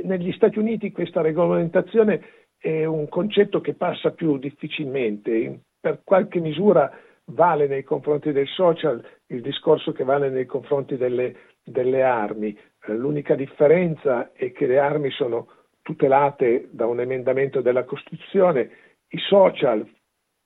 Negli 0.04 0.32
Stati 0.34 0.60
Uniti 0.60 0.91
questa 0.91 1.21
regolamentazione 1.21 2.21
è 2.58 2.86
un 2.86 3.08
concetto 3.10 3.62
che 3.62 3.73
passa 3.73 4.12
più 4.12 4.38
difficilmente, 4.38 5.62
per 5.80 6.02
qualche 6.04 6.39
misura 6.39 6.91
vale 7.32 7.67
nei 7.67 7.84
confronti 7.84 8.32
del 8.32 8.47
social 8.47 9.04
il 9.28 9.41
discorso 9.41 9.91
che 9.91 10.04
vale 10.04 10.30
nei 10.30 10.45
confronti 10.45 10.97
delle, 10.97 11.36
delle 11.63 12.04
armi. 12.04 12.58
Eh, 12.86 12.93
l'unica 12.93 13.36
differenza 13.36 14.32
è 14.34 14.52
che 14.52 14.67
le 14.67 14.80
armi 14.80 15.10
sono 15.12 15.47
tutelate 15.82 16.67
da 16.71 16.86
un 16.86 16.99
emendamento 16.99 17.62
della 17.62 17.84
Costituzione, 17.84 18.69
i 19.10 19.17
social 19.17 19.88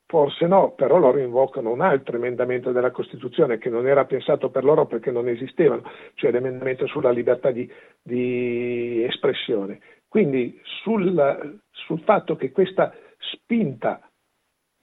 Forse 0.06 0.46
no, 0.46 0.74
però 0.74 0.98
loro 0.98 1.18
invocano 1.18 1.72
un 1.72 1.82
altro 1.82 2.18
emendamento 2.18 2.72
della 2.72 2.92
Costituzione 2.92 3.58
che 3.58 3.70
non 3.70 3.88
era 3.88 4.06
pensato 4.06 4.50
per 4.50 4.63
loro 4.63 4.86
perché 4.86 5.12
non 5.12 5.28
esistevano, 5.28 5.89
cioè 6.13 6.32
l'emendamento 6.32 6.86
sulla 6.86 7.10
libertà 7.10 7.52
di, 7.52 7.70
di 8.02 9.04
espressione. 9.04 9.80
Quindi 10.08 10.60
sul, 10.63 11.60
sul 11.72 12.00
fatto 12.02 12.36
che 12.36 12.52
questa 12.52 12.94
spinta 13.18 14.08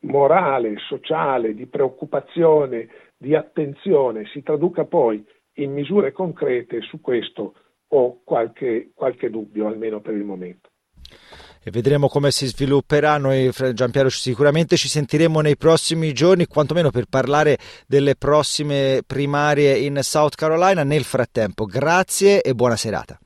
morale, 0.00 0.78
sociale, 0.78 1.54
di 1.54 1.66
preoccupazione, 1.66 2.88
di 3.16 3.34
attenzione 3.34 4.26
si 4.26 4.42
traduca 4.42 4.84
poi 4.84 5.24
in 5.58 5.72
misure 5.72 6.10
concrete, 6.10 6.80
su 6.80 7.00
questo 7.00 7.54
ho 7.88 8.22
qualche, 8.24 8.90
qualche 8.94 9.30
dubbio, 9.30 9.66
almeno 9.66 10.00
per 10.00 10.14
il 10.14 10.24
momento 10.24 10.70
e 11.70 11.72
vedremo 11.72 12.08
come 12.08 12.30
si 12.32 12.46
svilupperà. 12.46 13.16
Noi, 13.16 13.50
Giampiero, 13.72 14.10
sicuramente 14.10 14.76
ci 14.76 14.88
sentiremo 14.88 15.40
nei 15.40 15.56
prossimi 15.56 16.12
giorni, 16.12 16.46
quantomeno 16.46 16.90
per 16.90 17.04
parlare 17.08 17.56
delle 17.86 18.16
prossime 18.16 19.02
primarie 19.06 19.78
in 19.78 19.98
South 20.02 20.34
Carolina. 20.34 20.82
Nel 20.82 21.04
frattempo, 21.04 21.64
grazie 21.64 22.42
e 22.42 22.54
buona 22.54 22.76
serata. 22.76 23.18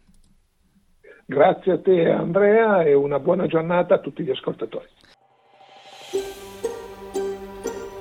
Grazie 1.26 1.72
a 1.72 1.78
te 1.80 2.10
Andrea 2.10 2.82
e 2.82 2.92
una 2.92 3.18
buona 3.18 3.46
giornata 3.46 3.94
a 3.94 3.98
tutti 3.98 4.22
gli 4.22 4.30
ascoltatori. 4.30 4.86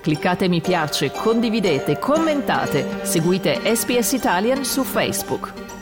Cliccate 0.02 0.50
mi 0.50 0.60
piace, 0.60 1.12
condividete, 1.12 1.98
commentate, 1.98 3.06
seguite 3.06 3.62
SPS 3.74 4.12
Italian 4.12 4.66
su 4.66 4.84
Facebook. 4.84 5.73